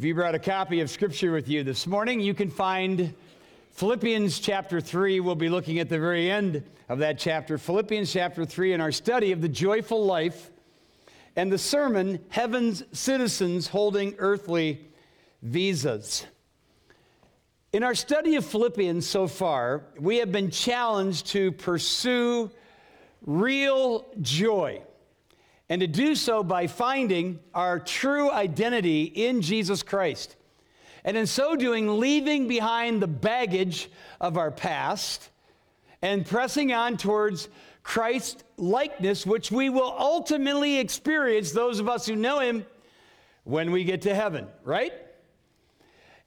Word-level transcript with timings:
If 0.00 0.06
you 0.06 0.14
brought 0.14 0.34
a 0.34 0.38
copy 0.38 0.80
of 0.80 0.88
Scripture 0.88 1.30
with 1.30 1.46
you 1.46 1.62
this 1.62 1.86
morning, 1.86 2.20
you 2.20 2.32
can 2.32 2.48
find 2.48 3.12
Philippians 3.72 4.38
chapter 4.38 4.80
3. 4.80 5.20
We'll 5.20 5.34
be 5.34 5.50
looking 5.50 5.78
at 5.78 5.90
the 5.90 5.98
very 5.98 6.30
end 6.30 6.62
of 6.88 7.00
that 7.00 7.18
chapter, 7.18 7.58
Philippians 7.58 8.10
chapter 8.10 8.46
3, 8.46 8.72
in 8.72 8.80
our 8.80 8.92
study 8.92 9.30
of 9.32 9.42
the 9.42 9.48
joyful 9.50 10.06
life 10.06 10.50
and 11.36 11.52
the 11.52 11.58
sermon, 11.58 12.18
Heaven's 12.30 12.82
Citizens 12.92 13.66
Holding 13.66 14.14
Earthly 14.16 14.88
Visas. 15.42 16.24
In 17.74 17.82
our 17.82 17.94
study 17.94 18.36
of 18.36 18.46
Philippians 18.46 19.06
so 19.06 19.26
far, 19.26 19.82
we 19.98 20.16
have 20.16 20.32
been 20.32 20.50
challenged 20.50 21.26
to 21.32 21.52
pursue 21.52 22.50
real 23.26 24.06
joy 24.22 24.80
and 25.70 25.80
to 25.80 25.86
do 25.86 26.16
so 26.16 26.42
by 26.42 26.66
finding 26.66 27.38
our 27.54 27.78
true 27.78 28.30
identity 28.30 29.04
in 29.04 29.40
Jesus 29.40 29.84
Christ. 29.84 30.36
And 31.04 31.16
in 31.16 31.26
so 31.26 31.54
doing, 31.54 32.00
leaving 32.00 32.48
behind 32.48 33.00
the 33.00 33.06
baggage 33.06 33.88
of 34.20 34.36
our 34.36 34.50
past 34.50 35.30
and 36.02 36.26
pressing 36.26 36.72
on 36.72 36.96
towards 36.96 37.48
Christ 37.84 38.42
likeness, 38.56 39.24
which 39.24 39.50
we 39.52 39.70
will 39.70 39.94
ultimately 39.96 40.78
experience, 40.78 41.52
those 41.52 41.78
of 41.78 41.88
us 41.88 42.04
who 42.04 42.16
know 42.16 42.40
Him, 42.40 42.66
when 43.44 43.70
we 43.70 43.84
get 43.84 44.02
to 44.02 44.14
heaven, 44.14 44.48
right? 44.64 44.92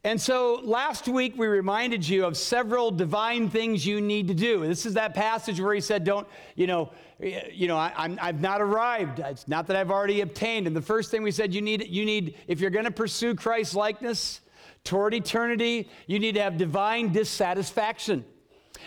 And 0.05 0.20
so 0.20 0.59
last 0.63 1.07
week 1.07 1.34
we 1.38 1.48
reminded 1.48 2.07
you 2.07 2.25
of 2.25 2.35
several 2.35 2.91
divine 2.91 3.49
things 3.49 3.85
you 3.85 4.02
need 4.02 4.27
to 4.27 4.34
do. 4.34 4.67
This 4.67 4.85
is 4.85 4.95
that 4.95 5.13
passage 5.13 5.62
where 5.62 5.73
he 5.73 5.79
said, 5.79 6.03
Don't, 6.03 6.27
you 6.55 6.67
know, 6.67 6.91
you 7.20 7.67
know, 7.70 7.77
I, 7.77 7.93
am 7.98 8.20
I've 8.21 8.41
not 8.41 8.62
arrived. 8.62 9.20
It's 9.20 9.48
not 9.48 9.67
that 9.67 9.77
I've 9.77 9.91
already 9.91 10.20
obtained. 10.20 10.67
And 10.67 10.76
the 10.76 10.81
first 10.81 11.09
thing 11.09 11.23
we 11.23 11.31
said, 11.31 11.53
you 11.53 11.62
need, 11.62 11.88
you 11.88 12.03
need, 12.03 12.38
if 12.48 12.59
you're 12.59 12.70
going 12.70 12.84
to 12.85 12.91
pursue 12.91 13.34
Christ's 13.34 13.76
likeness 13.76 14.41
toward 14.84 15.13
eternity, 15.13 15.89
you 16.05 16.20
need 16.20 16.35
to 16.35 16.41
have 16.41 16.57
divine 16.57 17.13
dissatisfaction. 17.13 18.26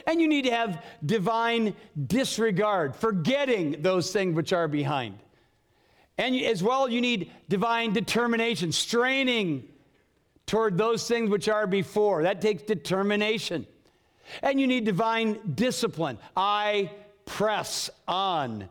And 0.06 0.20
you 0.20 0.28
need 0.28 0.44
to 0.44 0.50
have 0.50 0.84
divine 1.05 1.75
disregard, 2.06 2.94
forgetting 2.94 3.81
those 3.81 4.12
things 4.12 4.37
which 4.37 4.53
are 4.53 4.69
behind. 4.69 5.19
And 6.19 6.37
as 6.37 6.62
well, 6.62 6.91
you 6.91 7.00
need 7.00 7.33
divine 7.48 7.94
determination, 7.94 8.72
straining 8.72 9.69
toward 10.47 10.78
those 10.78 11.06
things 11.06 11.30
which 11.30 11.48
are 11.48 11.66
before. 11.66 12.22
That 12.22 12.41
takes 12.41 12.62
determination. 12.62 13.66
And 14.42 14.61
you 14.61 14.66
need 14.66 14.84
divine 14.84 15.38
discipline. 15.55 16.19
I 16.36 16.91
press 17.25 17.91
on 18.08 18.69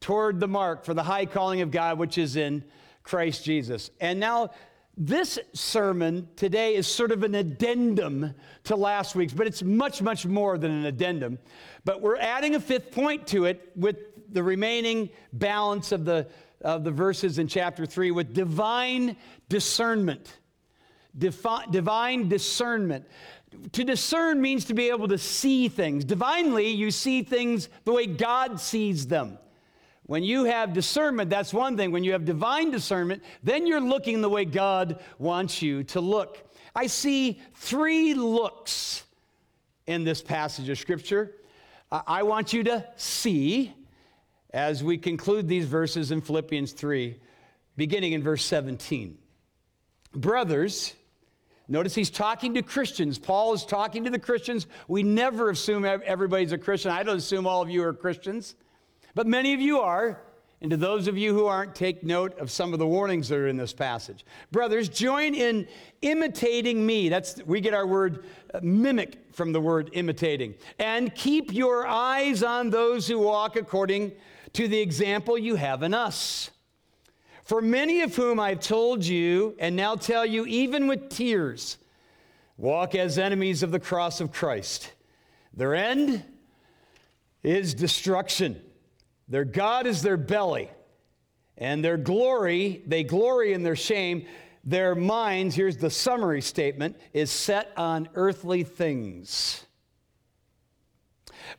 toward 0.00 0.40
the 0.40 0.48
mark 0.48 0.84
for 0.84 0.94
the 0.94 1.02
high 1.02 1.26
calling 1.26 1.60
of 1.60 1.70
God 1.70 1.98
which 1.98 2.18
is 2.18 2.36
in 2.36 2.64
Christ 3.02 3.44
Jesus. 3.44 3.90
And 4.00 4.20
now, 4.20 4.50
this 4.96 5.40
sermon 5.54 6.28
today 6.36 6.76
is 6.76 6.86
sort 6.86 7.10
of 7.10 7.24
an 7.24 7.34
addendum 7.34 8.32
to 8.64 8.76
last 8.76 9.16
week's, 9.16 9.32
but 9.32 9.46
it's 9.48 9.62
much, 9.62 10.00
much 10.00 10.24
more 10.24 10.56
than 10.56 10.70
an 10.70 10.86
addendum. 10.86 11.38
But 11.84 12.00
we're 12.00 12.16
adding 12.16 12.54
a 12.54 12.60
fifth 12.60 12.92
point 12.92 13.26
to 13.28 13.46
it 13.46 13.72
with 13.74 13.96
the 14.32 14.42
remaining 14.42 15.10
balance 15.32 15.90
of 15.90 16.04
the, 16.04 16.28
of 16.60 16.84
the 16.84 16.92
verses 16.92 17.40
in 17.40 17.48
chapter 17.48 17.86
3 17.86 18.12
with 18.12 18.34
divine 18.34 19.16
discernment. 19.48 20.38
Defi- 21.16 21.70
divine 21.70 22.28
discernment. 22.28 23.06
To 23.72 23.84
discern 23.84 24.40
means 24.40 24.64
to 24.66 24.74
be 24.74 24.88
able 24.88 25.08
to 25.08 25.18
see 25.18 25.68
things. 25.68 26.04
Divinely, 26.04 26.68
you 26.68 26.90
see 26.90 27.22
things 27.22 27.68
the 27.84 27.92
way 27.92 28.06
God 28.06 28.60
sees 28.60 29.06
them. 29.06 29.38
When 30.06 30.22
you 30.22 30.44
have 30.44 30.72
discernment, 30.72 31.30
that's 31.30 31.54
one 31.54 31.76
thing. 31.76 31.90
When 31.90 32.04
you 32.04 32.12
have 32.12 32.24
divine 32.24 32.70
discernment, 32.70 33.22
then 33.42 33.66
you're 33.66 33.80
looking 33.80 34.20
the 34.20 34.28
way 34.28 34.44
God 34.44 35.00
wants 35.18 35.62
you 35.62 35.84
to 35.84 36.00
look. 36.00 36.50
I 36.74 36.88
see 36.88 37.40
three 37.54 38.14
looks 38.14 39.04
in 39.86 40.04
this 40.04 40.20
passage 40.20 40.68
of 40.68 40.78
Scripture. 40.78 41.32
I 41.90 42.24
want 42.24 42.52
you 42.52 42.64
to 42.64 42.84
see 42.96 43.72
as 44.52 44.84
we 44.84 44.98
conclude 44.98 45.48
these 45.48 45.66
verses 45.66 46.10
in 46.10 46.20
Philippians 46.20 46.72
3, 46.72 47.18
beginning 47.76 48.12
in 48.12 48.22
verse 48.22 48.44
17. 48.44 49.18
Brothers, 50.14 50.94
Notice 51.66 51.94
he's 51.94 52.10
talking 52.10 52.54
to 52.54 52.62
Christians. 52.62 53.18
Paul 53.18 53.54
is 53.54 53.64
talking 53.64 54.04
to 54.04 54.10
the 54.10 54.18
Christians. 54.18 54.66
We 54.86 55.02
never 55.02 55.50
assume 55.50 55.84
everybody's 55.84 56.52
a 56.52 56.58
Christian. 56.58 56.90
I 56.90 57.02
don't 57.02 57.16
assume 57.16 57.46
all 57.46 57.62
of 57.62 57.70
you 57.70 57.82
are 57.84 57.94
Christians, 57.94 58.54
but 59.14 59.26
many 59.26 59.54
of 59.54 59.60
you 59.60 59.80
are. 59.80 60.20
And 60.60 60.70
to 60.70 60.76
those 60.78 61.08
of 61.08 61.18
you 61.18 61.34
who 61.34 61.44
aren't, 61.44 61.74
take 61.74 62.02
note 62.02 62.38
of 62.38 62.50
some 62.50 62.72
of 62.72 62.78
the 62.78 62.86
warnings 62.86 63.28
that 63.28 63.36
are 63.36 63.48
in 63.48 63.58
this 63.58 63.74
passage. 63.74 64.24
Brothers, 64.50 64.88
join 64.88 65.34
in 65.34 65.68
imitating 66.00 66.86
me. 66.86 67.10
That's 67.10 67.42
we 67.44 67.60
get 67.60 67.74
our 67.74 67.86
word 67.86 68.24
uh, 68.54 68.60
mimic 68.62 69.34
from 69.34 69.52
the 69.52 69.60
word 69.60 69.90
imitating. 69.92 70.54
And 70.78 71.14
keep 71.14 71.52
your 71.52 71.86
eyes 71.86 72.42
on 72.42 72.70
those 72.70 73.06
who 73.06 73.18
walk 73.18 73.56
according 73.56 74.12
to 74.54 74.66
the 74.66 74.80
example 74.80 75.36
you 75.36 75.56
have 75.56 75.82
in 75.82 75.92
us. 75.92 76.50
For 77.44 77.60
many 77.60 78.00
of 78.00 78.16
whom 78.16 78.40
I've 78.40 78.60
told 78.60 79.04
you, 79.04 79.54
and 79.58 79.76
now 79.76 79.96
tell 79.96 80.24
you, 80.24 80.46
even 80.46 80.86
with 80.86 81.10
tears, 81.10 81.76
walk 82.56 82.94
as 82.94 83.18
enemies 83.18 83.62
of 83.62 83.70
the 83.70 83.78
cross 83.78 84.20
of 84.22 84.32
Christ. 84.32 84.90
Their 85.52 85.74
end 85.74 86.24
is 87.42 87.74
destruction. 87.74 88.60
Their 89.28 89.44
God 89.44 89.86
is 89.86 90.00
their 90.00 90.16
belly, 90.16 90.70
and 91.58 91.84
their 91.84 91.98
glory, 91.98 92.82
they 92.86 93.04
glory 93.04 93.52
in 93.52 93.62
their 93.62 93.76
shame. 93.76 94.26
Their 94.64 94.94
minds, 94.94 95.54
here's 95.54 95.76
the 95.76 95.90
summary 95.90 96.40
statement, 96.40 96.96
is 97.12 97.30
set 97.30 97.70
on 97.76 98.08
earthly 98.14 98.64
things. 98.64 99.66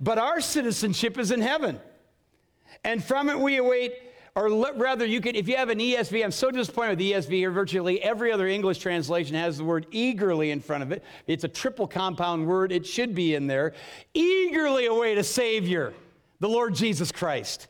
But 0.02 0.17
our 0.17 0.41
citizenship 0.41 1.19
is 1.19 1.29
in 1.29 1.41
heaven, 1.41 1.79
and 2.84 3.03
from 3.03 3.29
it 3.29 3.40
we 3.40 3.57
await 3.57 3.94
or 4.35 4.50
rather, 4.75 5.06
you 5.06 5.22
could, 5.22 5.38
if 5.38 5.47
you 5.47 5.56
have 5.56 5.69
an 5.69 5.79
ESV, 5.79 6.22
I'm 6.22 6.31
so 6.31 6.51
disappointed 6.51 6.90
with 6.90 7.00
the 7.00 7.13
ESV 7.13 7.29
here. 7.29 7.51
Virtually 7.51 8.01
every 8.01 8.34
other 8.34 8.47
English 8.47 8.79
translation 8.79 9.34
has 9.34 9.57
the 9.57 9.63
word 9.63 9.88
eagerly 9.91 10.51
in 10.51 10.59
front 10.59 10.84
of 10.84 10.91
it. 10.91 11.06
It's 11.25 11.46
a 11.46 11.47
triple 11.47 11.88
compound 11.88 12.46
word, 12.46 12.73
it 12.73 12.85
should 12.85 13.16
be 13.16 13.34
in 13.34 13.47
there. 13.47 13.73
Eagerly 14.13 14.88
await 14.88 15.18
a 15.18 15.23
Savior, 15.23 15.94
the 16.41 16.50
Lord 16.50 16.75
Jesus 16.75 17.13
Christ, 17.13 17.68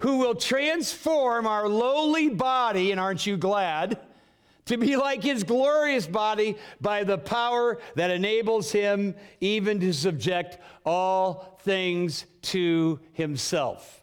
who 0.00 0.18
will 0.18 0.34
transform 0.34 1.46
our 1.46 1.66
lowly 1.66 2.28
body, 2.28 2.90
and 2.90 3.00
aren't 3.00 3.24
you 3.24 3.38
glad? 3.38 3.98
To 4.66 4.76
be 4.76 4.96
like 4.96 5.22
his 5.22 5.42
glorious 5.44 6.06
body 6.06 6.58
by 6.82 7.02
the 7.02 7.16
power 7.16 7.78
that 7.94 8.10
enables 8.10 8.70
him 8.70 9.14
even 9.40 9.80
to 9.80 9.94
subject 9.94 10.58
all 10.84 11.58
things 11.62 12.26
to 12.42 13.00
himself. 13.14 13.97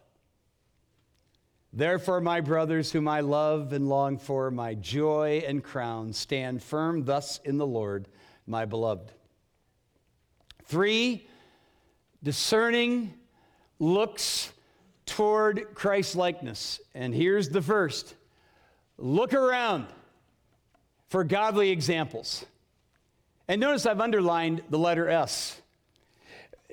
Therefore, 1.78 2.22
my 2.22 2.40
brothers, 2.40 2.94
whom 2.94 3.06
I 3.06 3.19
love 3.19 3.74
and 3.74 3.90
long 3.90 4.18
for, 4.18 4.50
my 4.50 4.75
joy 4.75 5.44
and 5.46 5.62
crown, 5.62 6.13
stand 6.13 6.63
firm 6.63 7.03
thus 7.03 7.41
in 7.44 7.58
the 7.58 7.68
Lord, 7.68 8.08
my 8.47 8.63
beloved. 8.63 9.12
Three, 10.64 11.28
discerning 12.24 13.14
looks 13.78 14.53
toward 15.06 15.75
Christ 15.75 16.16
likeness. 16.16 16.80
And 16.94 17.14
here's 17.14 17.50
the 17.50 17.62
first 17.62 18.16
look 18.97 19.34
around 19.34 19.88
for 21.09 21.25
godly 21.25 21.72
examples. 21.72 22.46
And 23.50 23.59
notice 23.59 23.85
I've 23.85 24.00
underlined 24.00 24.64
the 24.69 24.80
letter 24.80 25.09
S. 25.09 25.59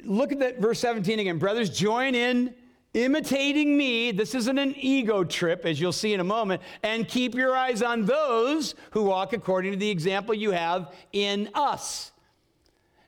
Look 0.05 0.31
at 0.31 0.39
that 0.39 0.61
verse 0.61 0.79
17 0.79 1.19
again. 1.19 1.39
Brothers, 1.39 1.71
join 1.71 2.15
in 2.15 2.55
imitating 2.95 3.77
me. 3.77 4.13
This 4.13 4.35
isn't 4.35 4.59
an 4.59 4.75
ego 4.77 5.25
trip, 5.25 5.65
as 5.65 5.81
you'll 5.81 5.93
see 5.93 6.13
in 6.13 6.21
a 6.21 6.25
moment. 6.25 6.63
And 6.83 7.09
keep 7.09 7.35
your 7.35 7.57
eyes 7.57 7.83
on 7.83 8.05
those 8.05 8.75
who 8.91 9.05
walk 9.05 9.33
according 9.33 9.73
to 9.73 9.79
the 9.79 9.91
example 9.91 10.35
you 10.35 10.50
have 10.50 10.94
in 11.12 11.49
us. 11.55 12.12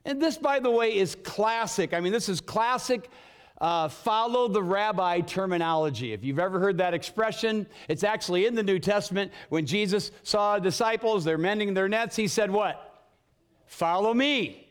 And 0.05 0.21
this, 0.21 0.37
by 0.37 0.59
the 0.59 0.71
way, 0.71 0.95
is 0.95 1.15
classic. 1.15 1.93
I 1.93 1.99
mean, 1.99 2.13
this 2.13 2.29
is 2.29 2.41
classic. 2.41 3.09
Uh, 3.59 3.87
follow 3.87 4.47
the 4.47 4.61
rabbi 4.61 5.21
terminology. 5.21 6.13
If 6.13 6.23
you've 6.23 6.39
ever 6.39 6.59
heard 6.59 6.77
that 6.79 6.93
expression, 6.93 7.65
it's 7.87 8.03
actually 8.03 8.45
in 8.45 8.53
the 8.53 8.63
New 8.63 8.79
Testament. 8.79 9.31
When 9.49 9.65
Jesus 9.65 10.11
saw 10.23 10.59
disciples, 10.59 11.23
they're 11.23 11.37
mending 11.37 11.73
their 11.73 11.87
nets, 11.87 12.15
he 12.15 12.27
said, 12.27 12.51
What? 12.51 12.81
Follow 13.65 14.13
me. 14.13 14.64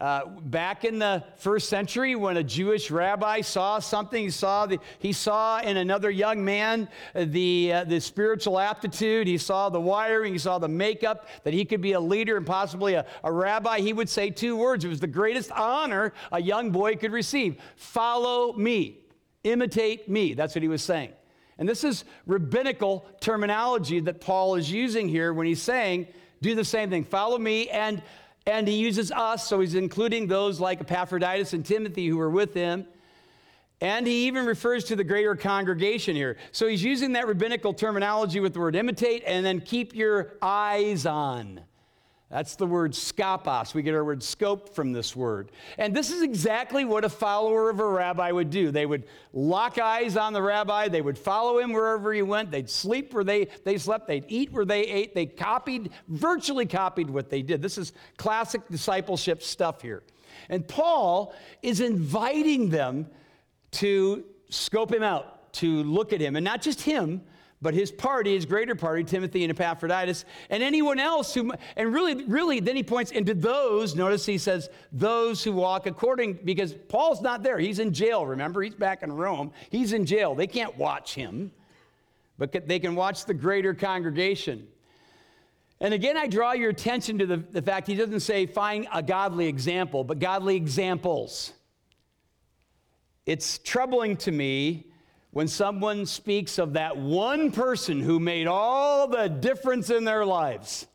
Uh, 0.00 0.24
back 0.44 0.86
in 0.86 0.98
the 0.98 1.22
first 1.36 1.68
century, 1.68 2.14
when 2.14 2.38
a 2.38 2.42
Jewish 2.42 2.90
rabbi 2.90 3.42
saw 3.42 3.78
something, 3.78 4.24
he 4.24 4.30
saw, 4.30 4.64
the, 4.64 4.78
he 4.98 5.12
saw 5.12 5.60
in 5.60 5.76
another 5.76 6.10
young 6.10 6.42
man 6.42 6.88
uh, 7.14 7.26
the, 7.28 7.70
uh, 7.70 7.84
the 7.84 8.00
spiritual 8.00 8.58
aptitude, 8.58 9.26
he 9.26 9.36
saw 9.36 9.68
the 9.68 9.80
wiring, 9.80 10.32
he 10.32 10.38
saw 10.38 10.58
the 10.58 10.68
makeup, 10.68 11.28
that 11.44 11.52
he 11.52 11.66
could 11.66 11.82
be 11.82 11.92
a 11.92 12.00
leader 12.00 12.38
and 12.38 12.46
possibly 12.46 12.94
a, 12.94 13.04
a 13.22 13.30
rabbi. 13.30 13.80
He 13.80 13.92
would 13.92 14.08
say 14.08 14.30
two 14.30 14.56
words. 14.56 14.86
It 14.86 14.88
was 14.88 15.00
the 15.00 15.06
greatest 15.06 15.52
honor 15.52 16.14
a 16.32 16.40
young 16.40 16.70
boy 16.70 16.96
could 16.96 17.12
receive 17.12 17.58
Follow 17.76 18.54
me, 18.54 19.00
imitate 19.44 20.08
me. 20.08 20.32
That's 20.32 20.54
what 20.54 20.62
he 20.62 20.68
was 20.68 20.82
saying. 20.82 21.12
And 21.58 21.68
this 21.68 21.84
is 21.84 22.04
rabbinical 22.26 23.04
terminology 23.20 24.00
that 24.00 24.22
Paul 24.22 24.54
is 24.54 24.72
using 24.72 25.10
here 25.10 25.34
when 25.34 25.46
he's 25.46 25.60
saying, 25.60 26.08
do 26.40 26.54
the 26.54 26.64
same 26.64 26.88
thing, 26.88 27.04
follow 27.04 27.36
me. 27.36 27.68
And, 27.68 28.02
and 28.46 28.66
he 28.66 28.74
uses 28.74 29.12
us, 29.12 29.46
so 29.46 29.60
he's 29.60 29.74
including 29.74 30.26
those 30.26 30.60
like 30.60 30.80
Epaphroditus 30.80 31.52
and 31.52 31.64
Timothy 31.64 32.08
who 32.08 32.16
were 32.16 32.30
with 32.30 32.54
him. 32.54 32.86
And 33.82 34.06
he 34.06 34.26
even 34.26 34.44
refers 34.44 34.84
to 34.84 34.96
the 34.96 35.04
greater 35.04 35.34
congregation 35.34 36.14
here. 36.14 36.36
So 36.52 36.66
he's 36.66 36.84
using 36.84 37.12
that 37.14 37.26
rabbinical 37.26 37.72
terminology 37.72 38.40
with 38.40 38.52
the 38.52 38.60
word 38.60 38.76
imitate 38.76 39.22
and 39.26 39.44
then 39.44 39.60
keep 39.60 39.94
your 39.94 40.34
eyes 40.42 41.06
on. 41.06 41.62
That's 42.30 42.54
the 42.54 42.66
word 42.66 42.92
skopos. 42.92 43.74
We 43.74 43.82
get 43.82 43.92
our 43.92 44.04
word 44.04 44.22
scope 44.22 44.72
from 44.72 44.92
this 44.92 45.16
word. 45.16 45.50
And 45.78 45.94
this 45.94 46.12
is 46.12 46.22
exactly 46.22 46.84
what 46.84 47.04
a 47.04 47.08
follower 47.08 47.70
of 47.70 47.80
a 47.80 47.86
rabbi 47.86 48.30
would 48.30 48.50
do. 48.50 48.70
They 48.70 48.86
would 48.86 49.04
lock 49.32 49.78
eyes 49.80 50.16
on 50.16 50.32
the 50.32 50.40
rabbi, 50.40 50.86
they 50.86 51.02
would 51.02 51.18
follow 51.18 51.58
him 51.58 51.72
wherever 51.72 52.12
he 52.12 52.22
went, 52.22 52.52
they'd 52.52 52.70
sleep 52.70 53.12
where 53.12 53.24
they, 53.24 53.48
they 53.64 53.78
slept, 53.78 54.06
they'd 54.06 54.26
eat 54.28 54.52
where 54.52 54.64
they 54.64 54.82
ate. 54.82 55.12
They 55.12 55.26
copied, 55.26 55.90
virtually 56.06 56.66
copied 56.66 57.10
what 57.10 57.30
they 57.30 57.42
did. 57.42 57.62
This 57.62 57.76
is 57.76 57.92
classic 58.16 58.68
discipleship 58.68 59.42
stuff 59.42 59.82
here. 59.82 60.04
And 60.48 60.66
Paul 60.66 61.34
is 61.62 61.80
inviting 61.80 62.70
them 62.70 63.08
to 63.72 64.24
scope 64.50 64.92
him 64.92 65.02
out, 65.02 65.52
to 65.54 65.82
look 65.82 66.12
at 66.12 66.20
him, 66.20 66.36
and 66.36 66.44
not 66.44 66.62
just 66.62 66.80
him, 66.80 67.22
but 67.62 67.74
his 67.74 67.92
party, 67.92 68.34
his 68.34 68.46
greater 68.46 68.74
party, 68.74 69.04
Timothy 69.04 69.44
and 69.44 69.50
Epaphroditus, 69.50 70.24
and 70.48 70.62
anyone 70.62 70.98
else 70.98 71.34
who, 71.34 71.52
and 71.76 71.92
really, 71.92 72.24
really, 72.24 72.60
then 72.60 72.74
he 72.74 72.82
points 72.82 73.10
into 73.10 73.34
those, 73.34 73.94
notice 73.94 74.24
he 74.24 74.38
says, 74.38 74.70
those 74.92 75.44
who 75.44 75.52
walk 75.52 75.86
according, 75.86 76.38
because 76.44 76.72
Paul's 76.88 77.20
not 77.20 77.42
there. 77.42 77.58
He's 77.58 77.78
in 77.78 77.92
jail, 77.92 78.24
remember? 78.24 78.62
He's 78.62 78.74
back 78.74 79.02
in 79.02 79.12
Rome. 79.12 79.52
He's 79.68 79.92
in 79.92 80.06
jail. 80.06 80.34
They 80.34 80.46
can't 80.46 80.76
watch 80.78 81.14
him, 81.14 81.52
but 82.38 82.66
they 82.66 82.78
can 82.78 82.94
watch 82.94 83.26
the 83.26 83.34
greater 83.34 83.74
congregation. 83.74 84.66
And 85.82 85.92
again, 85.92 86.16
I 86.16 86.26
draw 86.28 86.52
your 86.52 86.70
attention 86.70 87.18
to 87.18 87.26
the, 87.26 87.36
the 87.38 87.62
fact 87.62 87.86
he 87.86 87.94
doesn't 87.94 88.20
say 88.20 88.46
find 88.46 88.86
a 88.92 89.02
godly 89.02 89.48
example, 89.48 90.04
but 90.04 90.18
godly 90.18 90.56
examples. 90.56 91.52
It's 93.26 93.58
troubling 93.58 94.16
to 94.18 94.32
me 94.32 94.89
when 95.32 95.46
someone 95.46 96.06
speaks 96.06 96.58
of 96.58 96.72
that 96.72 96.96
one 96.96 97.52
person 97.52 98.00
who 98.00 98.18
made 98.18 98.46
all 98.46 99.06
the 99.06 99.28
difference 99.28 99.90
in 99.90 100.04
their 100.04 100.26
lives. 100.26 100.86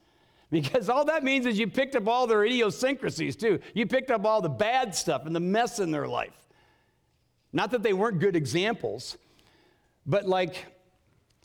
Because 0.52 0.90
all 0.90 1.06
that 1.06 1.24
means 1.24 1.46
is 1.46 1.58
you 1.58 1.68
picked 1.68 1.96
up 1.96 2.08
all 2.08 2.28
their 2.28 2.44
idiosyncrasies 2.44 3.36
too. 3.36 3.60
You 3.74 3.86
picked 3.88 4.12
up 4.12 4.26
all 4.26 4.42
the 4.42 4.50
bad 4.50 4.94
stuff 4.94 5.26
and 5.26 5.36
the 5.36 5.40
mess 5.40 5.80
in 5.80 5.92
their 5.92 6.08
life. 6.08 6.36
Not 7.52 7.72
that 7.72 7.84
they 7.84 7.94
weren't 7.94 8.20
good 8.20 8.36
examples, 8.36 9.18
but 10.06 10.26
like 10.26 10.66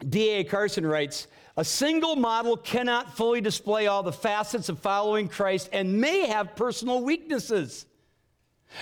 D.A. 0.09 0.45
Carson 0.45 0.85
writes, 0.85 1.29
a 1.57 1.65
single 1.65 2.17
model 2.17 2.57
cannot 2.57 3.17
fully 3.17 3.41
display 3.41 3.87
all 3.87 4.03
the 4.03 4.13
facets 4.13 4.69
of 4.69 4.79
following 4.81 5.29
Christ 5.29 5.69
and 5.73 6.01
may 6.01 6.27
have 6.27 6.57
personal 6.57 7.03
weaknesses 7.03 7.87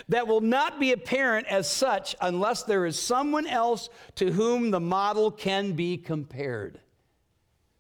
that 0.09 0.27
will 0.27 0.41
not 0.41 0.79
be 0.79 0.93
apparent 0.93 1.47
as 1.49 1.71
such 1.71 2.15
unless 2.21 2.63
there 2.63 2.87
is 2.87 2.99
someone 2.99 3.47
else 3.47 3.89
to 4.17 4.33
whom 4.33 4.71
the 4.71 4.81
model 4.81 5.31
can 5.31 5.73
be 5.73 5.97
compared. 5.97 6.81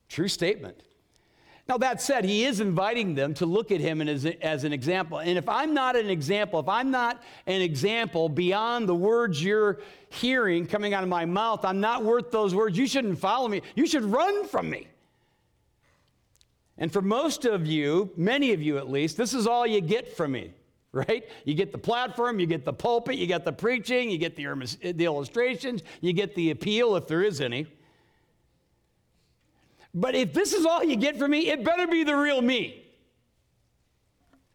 True 0.08 0.28
statement. 0.28 0.82
Now, 1.68 1.76
that 1.78 2.00
said, 2.00 2.24
he 2.24 2.44
is 2.44 2.60
inviting 2.60 3.14
them 3.14 3.34
to 3.34 3.46
look 3.46 3.70
at 3.70 3.80
him 3.80 4.00
as, 4.00 4.24
as 4.24 4.64
an 4.64 4.72
example. 4.72 5.18
And 5.18 5.36
if 5.36 5.46
I'm 5.50 5.74
not 5.74 5.96
an 5.96 6.08
example, 6.08 6.60
if 6.60 6.68
I'm 6.68 6.90
not 6.90 7.22
an 7.46 7.60
example 7.60 8.30
beyond 8.30 8.88
the 8.88 8.94
words 8.94 9.44
you're 9.44 9.80
hearing 10.08 10.66
coming 10.66 10.94
out 10.94 11.02
of 11.02 11.10
my 11.10 11.26
mouth, 11.26 11.66
I'm 11.66 11.80
not 11.80 12.04
worth 12.04 12.30
those 12.30 12.54
words. 12.54 12.78
You 12.78 12.86
shouldn't 12.86 13.18
follow 13.18 13.48
me. 13.48 13.60
You 13.74 13.86
should 13.86 14.04
run 14.04 14.46
from 14.46 14.70
me. 14.70 14.88
And 16.78 16.90
for 16.90 17.02
most 17.02 17.44
of 17.44 17.66
you, 17.66 18.12
many 18.16 18.52
of 18.52 18.62
you 18.62 18.78
at 18.78 18.88
least, 18.88 19.18
this 19.18 19.34
is 19.34 19.46
all 19.46 19.66
you 19.66 19.82
get 19.82 20.16
from 20.16 20.32
me 20.32 20.52
right? 20.92 21.28
You 21.44 21.54
get 21.54 21.72
the 21.72 21.78
platform, 21.78 22.40
you 22.40 22.46
get 22.46 22.64
the 22.64 22.72
pulpit, 22.72 23.16
you 23.16 23.26
get 23.26 23.44
the 23.44 23.52
preaching, 23.52 24.10
you 24.10 24.18
get 24.18 24.36
the, 24.36 24.92
the 24.92 25.04
illustrations, 25.04 25.82
you 26.00 26.12
get 26.12 26.34
the 26.34 26.50
appeal 26.50 26.96
if 26.96 27.06
there 27.06 27.22
is 27.22 27.40
any. 27.40 27.66
But 29.94 30.14
if 30.14 30.32
this 30.32 30.52
is 30.52 30.64
all 30.64 30.84
you 30.84 30.96
get 30.96 31.18
from 31.18 31.30
me, 31.30 31.48
it 31.48 31.64
better 31.64 31.86
be 31.86 32.04
the 32.04 32.14
real 32.14 32.40
me. 32.40 32.84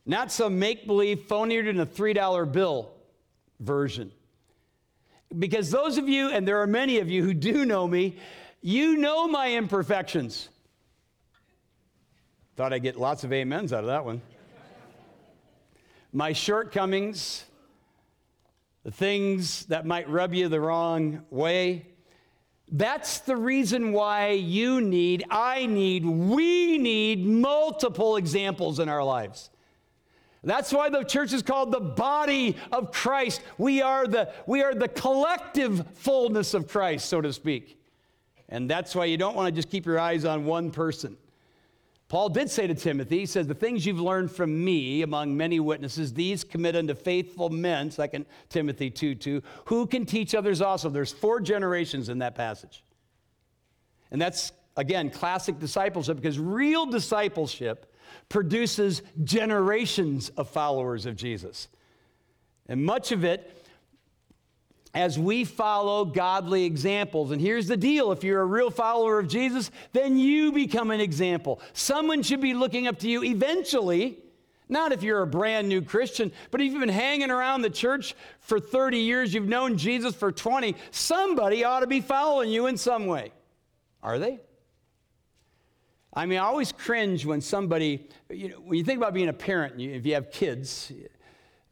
Not 0.06 0.31
some 0.31 0.59
make 0.59 0.85
believe, 0.85 1.27
phonier 1.27 1.65
than 1.65 1.80
a 1.80 1.85
$3 1.85 2.51
bill 2.51 2.91
version. 3.59 4.12
Because 5.38 5.71
those 5.71 5.97
of 5.97 6.07
you, 6.07 6.30
and 6.30 6.47
there 6.47 6.62
are 6.62 6.68
many 6.68 7.00
of 7.00 7.09
you 7.09 7.24
who 7.24 7.33
do 7.33 7.65
know 7.65 7.88
me, 7.88 8.18
you 8.62 8.97
know 8.97 9.27
my 9.27 9.53
imperfections. 9.53 10.50
Thought 12.56 12.74
I'd 12.74 12.83
get 12.83 13.00
lots 13.00 13.24
of 13.24 13.31
amens 13.31 13.74
out 13.74 13.80
of 13.80 13.88
that 13.88 14.06
one 14.06 14.21
my 16.13 16.31
shortcomings, 16.31 17.44
the 18.83 18.92
things 18.92 19.65
that 19.65 19.86
might 19.86 20.07
rub 20.07 20.33
you 20.33 20.48
the 20.48 20.60
wrong 20.62 21.24
way. 21.31 21.88
That's 22.71 23.19
the 23.19 23.36
reason 23.36 23.92
why 23.92 24.30
you 24.30 24.80
need, 24.80 25.25
I 25.30 25.65
need, 25.65 26.06
we 26.06 26.77
need 26.77 27.25
multiple 27.25 28.15
examples 28.15 28.80
in 28.80 28.89
our 28.89 29.04
lives. 29.04 29.50
That's 30.44 30.74
why 30.74 30.89
the 30.89 31.04
church 31.04 31.33
is 31.33 31.42
called 31.42 31.71
the 31.71 31.80
body 31.80 32.57
of 32.71 32.92
Christ. 32.92 33.42
We 33.57 33.81
are 33.81 34.06
the, 34.06 34.31
we 34.45 34.62
are 34.62 34.75
the 34.75 34.89
collective 34.89 35.88
fullness 35.95 36.54
of 36.54 36.68
Christ, 36.68 37.07
so 37.07 37.21
to 37.21 37.31
speak. 37.31 37.80
And 38.50 38.69
that's 38.69 38.94
why 38.94 39.06
you 39.06 39.18
don't 39.18 39.36
want 39.36 39.48
to 39.48 39.51
just 39.54 39.69
keep 39.69 39.86
your 39.86 40.00
eyes 40.00 40.25
on 40.25 40.45
one 40.45 40.69
person. 40.69 41.18
Paul 42.13 42.30
did 42.30 42.48
say 42.48 42.68
to 42.68 42.75
Timothy, 42.75 43.21
he 43.21 43.25
says, 43.25 43.48
The 43.48 43.56
things 43.56 43.88
you've 43.88 44.00
learned 44.00 44.30
from 44.30 44.63
me 44.63 45.01
among 45.01 45.36
many 45.36 45.60
witnesses, 45.60 46.13
these 46.13 46.44
commit 46.44 46.75
unto 46.75 46.94
faithful 46.94 47.50
men, 47.50 47.89
2 47.89 48.25
Timothy 48.50 48.92
2 48.92 49.15
2, 49.15 49.42
who 49.65 49.88
can 49.88 50.06
teach 50.06 50.36
others 50.36 50.62
also. 50.62 50.92
There's 50.92 51.12
four 51.12 51.39
generations 51.39 52.10
in 52.10 52.19
that 52.19 52.36
passage. 52.36 52.83
And 54.12 54.21
that's, 54.21 54.51
again, 54.77 55.10
classic 55.10 55.57
discipleship 55.57 56.18
because 56.18 56.38
real 56.38 56.86
discipleship 56.86 57.92
produces 58.30 59.01
generations 59.24 60.30
of 60.38 60.48
followers 60.48 61.07
of 61.07 61.16
Jesus. 61.16 61.68
And 62.69 62.86
much 62.86 63.12
of 63.12 63.24
it 63.24 63.62
as 64.94 65.18
we 65.18 65.44
follow 65.44 66.06
godly 66.06 66.66
examples. 66.66 67.31
And 67.31 67.42
here's 67.42 67.68
the 67.68 67.78
deal 67.78 68.12
if 68.12 68.24
you're 68.24 68.42
a 68.42 68.45
real 68.45 68.69
follower 68.69 69.19
of 69.19 69.28
Jesus, 69.28 69.72
then 69.92 70.18
you 70.18 70.51
become 70.51 70.92
an 70.92 71.00
example. 71.00 71.62
Someone 71.74 72.22
should 72.22 72.42
be 72.42 72.54
looking 72.54 72.88
up 72.88 73.00
to 73.00 73.10
you 73.10 73.24
eventually. 73.24 74.19
Not 74.69 74.92
if 74.92 75.04
you're 75.04 75.21
a 75.21 75.28
brand 75.28 75.68
new 75.68 75.81
Christian, 75.81 76.31
but 76.50 76.62
if 76.62 76.71
you've 76.71 76.80
been 76.80 76.90
hanging 76.90 77.30
around 77.30 77.62
the 77.62 77.69
church 77.69 78.16
for 78.40 78.59
30 78.59 78.97
years, 78.97 79.33
you've 79.33 79.47
known 79.47 79.78
Jesus 79.78 80.16
for 80.16 80.31
20, 80.31 80.76
somebody 80.90 81.64
ought 81.64 81.81
to 81.81 81.88
be 81.88 82.02
following 82.02 82.50
you 82.50 82.68
in 82.68 82.78
some 82.78 83.06
way. 83.06 83.31
Are 84.02 84.18
they? 84.18 84.40
I 86.14 86.26
mean, 86.26 86.40
I 86.40 86.44
always 86.44 86.71
cringe 86.71 87.26
when 87.26 87.42
somebody, 87.42 88.07
you 88.30 88.50
know, 88.50 88.56
when 88.57 88.78
you 88.78 88.83
think 88.83 88.97
about 88.97 89.14
being 89.14 89.30
a 89.30 89.33
parent, 89.33 89.81
if 89.81 90.06
you 90.06 90.14
have 90.14 90.31
kids, 90.31 90.92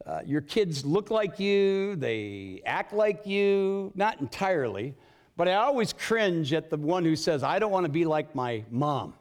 uh, 0.06 0.20
your 0.26 0.40
kids 0.40 0.84
look 0.84 1.10
like 1.10 1.38
you, 1.38 1.96
they 1.96 2.60
act 2.66 2.92
like 2.92 3.26
you, 3.26 3.92
not 3.94 4.20
entirely, 4.20 4.94
but 5.36 5.48
I 5.48 5.54
always 5.54 5.92
cringe 5.92 6.52
at 6.52 6.70
the 6.70 6.76
one 6.76 7.04
who 7.04 7.16
says, 7.16 7.42
I 7.42 7.58
don't 7.58 7.70
want 7.70 7.86
to 7.86 7.92
be 7.92 8.04
like 8.04 8.34
my 8.34 8.64
mom, 8.70 9.14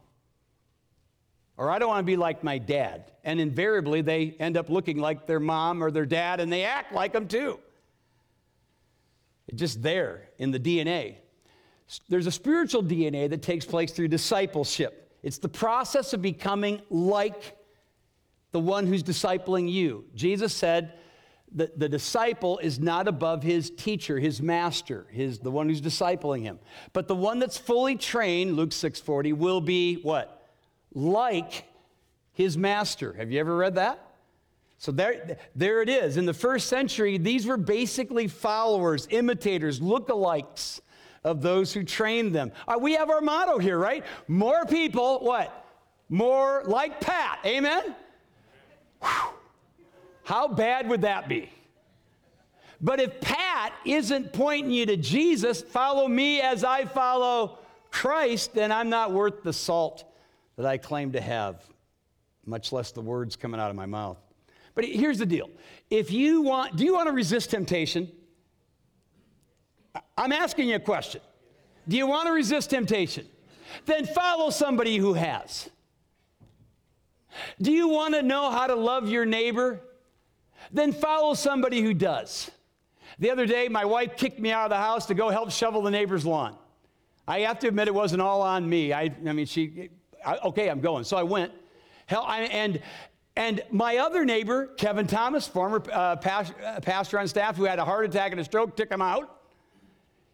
or 1.58 1.70
I 1.70 1.80
don't 1.80 1.90
want 1.90 2.00
to 2.00 2.12
be 2.12 2.18
like 2.18 2.44
my 2.44 2.58
dad. 2.58 3.12
And 3.24 3.40
invariably, 3.40 4.02
they 4.02 4.36
end 4.40 4.58
up 4.58 4.70
looking 4.70 4.98
like 4.98 5.28
their 5.28 5.40
mom 5.40 5.84
or 5.84 5.92
their 5.92 6.06
dad, 6.06 6.40
and 6.40 6.52
they 6.52 6.64
act 6.64 6.94
like 6.94 7.14
them 7.14 7.28
too. 7.28 7.60
It's 9.48 9.60
just 9.60 9.82
there 9.82 10.30
in 10.38 10.52
the 10.52 10.60
DNA. 10.60 11.16
There's 12.10 12.28
a 12.28 12.32
spiritual 12.32 12.84
DNA 12.84 13.30
that 13.30 13.42
takes 13.42 13.66
place 13.66 13.92
through 13.92 14.08
discipleship. 14.08 15.12
It's 15.24 15.38
the 15.38 15.50
process 15.50 16.14
of 16.14 16.22
becoming 16.22 16.82
like 16.90 17.58
the 18.52 18.60
one 18.60 18.88
who's 18.88 19.04
discipling 19.04 19.72
you. 19.72 20.06
Jesus 20.16 20.54
said 20.54 20.94
that 21.54 21.78
the 21.78 21.90
disciple 21.90 22.60
is 22.60 22.80
not 22.80 23.08
above 23.08 23.44
his 23.44 23.70
teacher, 23.70 24.20
his 24.20 24.42
master, 24.42 25.06
his, 25.10 25.40
the 25.40 25.52
one 25.52 25.68
who's 25.68 25.82
discipling 25.82 26.44
him. 26.44 26.60
But 26.94 27.08
the 27.08 27.16
one 27.16 27.40
that's 27.40 27.58
fully 27.58 27.96
trained, 27.96 28.56
Luke 28.56 28.70
6:40, 28.70 29.34
will 29.34 29.62
be 29.62 29.96
what? 29.96 30.50
Like 30.94 31.66
his 32.34 32.58
master. 32.58 33.14
Have 33.14 33.32
you 33.32 33.40
ever 33.40 33.56
read 33.56 33.76
that? 33.76 34.08
So 34.78 34.92
there, 34.92 35.38
there 35.56 35.82
it 35.82 35.90
is. 35.90 36.18
In 36.18 36.26
the 36.26 36.34
first 36.34 36.68
century, 36.68 37.20
these 37.20 37.46
were 37.46 37.58
basically 37.58 38.28
followers, 38.28 39.08
imitators, 39.12 39.80
lookalikes 39.80 40.80
of 41.24 41.42
those 41.42 41.72
who 41.72 41.84
trained 41.84 42.34
them. 42.34 42.52
Uh, 42.68 42.80
we 42.82 42.94
have 42.94 43.10
our 43.12 43.22
motto 43.22 43.60
here, 43.60 43.78
right? 43.78 44.04
More 44.28 44.66
people, 44.66 45.20
what? 45.20 45.68
More 46.10 46.64
like 46.66 47.00
Pat. 47.00 47.40
Amen? 47.46 47.96
How 49.02 50.48
bad 50.48 50.88
would 50.90 51.02
that 51.02 51.28
be? 51.28 51.52
But 52.80 53.00
if 53.00 53.22
Pat 53.22 53.74
isn't 53.86 54.34
pointing 54.34 54.72
you 54.72 54.86
to 54.88 54.98
Jesus, 54.98 55.62
follow 55.62 56.08
me 56.08 56.42
as 56.42 56.64
I 56.64 56.86
follow 56.86 57.60
Christ, 57.92 58.56
then 58.56 58.72
I'm 58.72 58.90
not 58.90 59.12
worth 59.12 59.44
the 59.44 59.54
salt 59.54 60.04
that 60.58 60.66
I 60.66 60.78
claim 60.78 61.12
to 61.12 61.22
have, 61.22 61.64
much 62.46 62.72
less 62.72 62.92
the 62.92 63.02
words 63.02 63.36
coming 63.36 63.60
out 63.60 63.70
of 63.70 63.76
my 63.76 63.86
mouth. 63.86 64.18
But 64.74 64.86
here's 64.86 65.20
the 65.20 65.26
deal. 65.26 65.50
If 65.90 66.12
you 66.12 66.42
want, 66.42 66.76
do 66.76 66.84
you 66.84 66.94
want 66.94 67.08
to 67.08 67.14
resist 67.14 67.52
temptation? 67.52 68.12
I'm 70.18 70.32
asking 70.32 70.70
you 70.70 70.76
a 70.76 70.80
question. 70.80 71.22
Do 71.88 71.98
you 71.98 72.08
want 72.08 72.28
to 72.28 72.32
resist 72.32 72.70
temptation? 72.70 73.28
Then 73.86 74.06
follow 74.06 74.50
somebody 74.50 74.98
who 74.98 75.14
has. 75.14 75.70
Do 77.62 77.72
you 77.72 77.88
want 77.88 78.14
to 78.16 78.22
know 78.22 78.52
how 78.52 78.68
to 78.68 78.76
love 78.76 79.10
your 79.10 79.26
neighbor? 79.26 79.82
Then 80.72 80.92
follow 80.92 81.34
somebody 81.34 81.82
who 81.82 81.94
does. 81.94 82.52
The 83.20 83.30
other 83.32 83.46
day, 83.46 83.68
my 83.68 83.86
wife 83.86 84.16
kicked 84.18 84.40
me 84.40 84.52
out 84.52 84.66
of 84.66 84.70
the 84.70 84.78
house 84.78 85.06
to 85.08 85.14
go 85.14 85.30
help 85.30 85.52
shovel 85.52 85.82
the 85.82 85.92
neighbor's 85.92 86.26
lawn. 86.26 86.56
I 87.28 87.40
have 87.42 87.60
to 87.60 87.68
admit, 87.68 87.88
it 87.88 87.94
wasn't 87.94 88.22
all 88.22 88.42
on 88.42 88.68
me. 88.68 88.94
I, 88.94 89.14
I 89.28 89.34
mean, 89.34 89.46
she, 89.46 89.90
I, 90.26 90.38
okay, 90.38 90.70
I'm 90.70 90.82
going. 90.82 91.04
So 91.04 91.18
I 91.18 91.24
went. 91.24 91.52
Hell, 92.08 92.24
I, 92.28 92.42
and, 92.42 92.82
and 93.36 93.62
my 93.72 93.98
other 93.98 94.26
neighbor, 94.26 94.68
Kevin 94.78 95.08
Thomas, 95.08 95.48
former 95.48 95.84
uh, 95.92 96.16
uh, 96.16 96.80
pastor 96.82 97.20
on 97.20 97.28
staff 97.28 97.56
who 97.56 97.64
had 97.64 97.80
a 97.80 97.86
heart 97.86 98.06
attack 98.06 98.32
and 98.32 98.42
a 98.42 98.44
stroke, 98.44 98.76
took 98.76 98.92
him 98.92 99.02
out. 99.02 99.40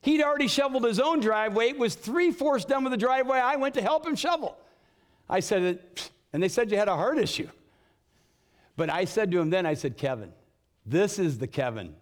He'd 0.01 0.21
already 0.21 0.47
shoveled 0.47 0.85
his 0.85 0.99
own 0.99 1.19
driveway. 1.19 1.69
It 1.69 1.77
was 1.77 1.95
three 1.95 2.31
fourths 2.31 2.65
done 2.65 2.83
with 2.83 2.91
the 2.91 2.97
driveway. 2.97 3.39
I 3.39 3.57
went 3.57 3.75
to 3.75 3.81
help 3.81 4.05
him 4.05 4.15
shovel. 4.15 4.57
I 5.29 5.41
said, 5.41 5.79
and 6.33 6.41
they 6.41 6.49
said 6.49 6.71
you 6.71 6.77
had 6.77 6.87
a 6.87 6.95
heart 6.95 7.17
issue. 7.17 7.49
But 8.75 8.89
I 8.89 9.05
said 9.05 9.31
to 9.31 9.39
him 9.39 9.49
then, 9.49 9.65
I 9.65 9.73
said, 9.73 9.97
Kevin, 9.97 10.31
this 10.85 11.19
is 11.19 11.37
the 11.37 11.47
Kevin 11.47 11.95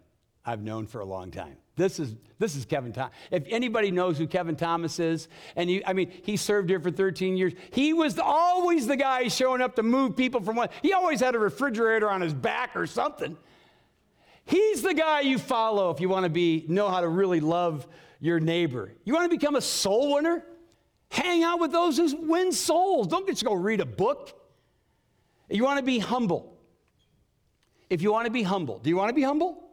I've 0.44 0.62
known 0.62 0.86
for 0.86 1.00
a 1.00 1.04
long 1.04 1.30
time. 1.30 1.56
This 1.74 1.98
is, 1.98 2.14
this 2.38 2.56
is 2.56 2.64
Kevin 2.64 2.92
Thomas. 2.92 3.14
If 3.30 3.44
anybody 3.48 3.90
knows 3.90 4.16
who 4.16 4.26
Kevin 4.26 4.56
Thomas 4.56 4.98
is, 4.98 5.28
and 5.56 5.68
he, 5.68 5.84
I 5.84 5.92
mean, 5.92 6.10
he 6.22 6.36
served 6.36 6.70
here 6.70 6.80
for 6.80 6.90
13 6.90 7.36
years. 7.36 7.52
He 7.72 7.92
was 7.92 8.18
always 8.18 8.86
the 8.86 8.96
guy 8.96 9.28
showing 9.28 9.60
up 9.60 9.76
to 9.76 9.82
move 9.82 10.16
people 10.16 10.40
from 10.40 10.56
one. 10.56 10.68
He 10.82 10.92
always 10.92 11.20
had 11.20 11.34
a 11.34 11.38
refrigerator 11.38 12.08
on 12.08 12.20
his 12.22 12.32
back 12.32 12.76
or 12.76 12.86
something. 12.86 13.36
He's 14.46 14.80
the 14.80 14.94
guy 14.94 15.20
you 15.20 15.38
follow 15.38 15.90
if 15.90 16.00
you 16.00 16.08
want 16.08 16.24
to 16.24 16.30
be 16.30 16.64
know 16.68 16.88
how 16.88 17.00
to 17.00 17.08
really 17.08 17.40
love 17.40 17.86
your 18.20 18.40
neighbor. 18.40 18.92
You 19.04 19.12
want 19.12 19.30
to 19.30 19.36
become 19.36 19.56
a 19.56 19.60
soul 19.60 20.14
winner? 20.14 20.44
Hang 21.16 21.42
out 21.42 21.60
with 21.60 21.72
those 21.72 21.96
who 21.96 22.14
win 22.28 22.52
souls. 22.52 23.06
Don't 23.06 23.26
just 23.26 23.42
go 23.42 23.54
read 23.54 23.80
a 23.80 23.86
book. 23.86 24.38
You 25.48 25.64
want 25.64 25.78
to 25.78 25.84
be 25.84 25.98
humble. 25.98 26.58
If 27.88 28.02
you 28.02 28.12
want 28.12 28.26
to 28.26 28.30
be 28.30 28.42
humble, 28.42 28.80
do 28.80 28.90
you 28.90 28.96
want 28.98 29.08
to 29.08 29.14
be 29.14 29.22
humble? 29.22 29.64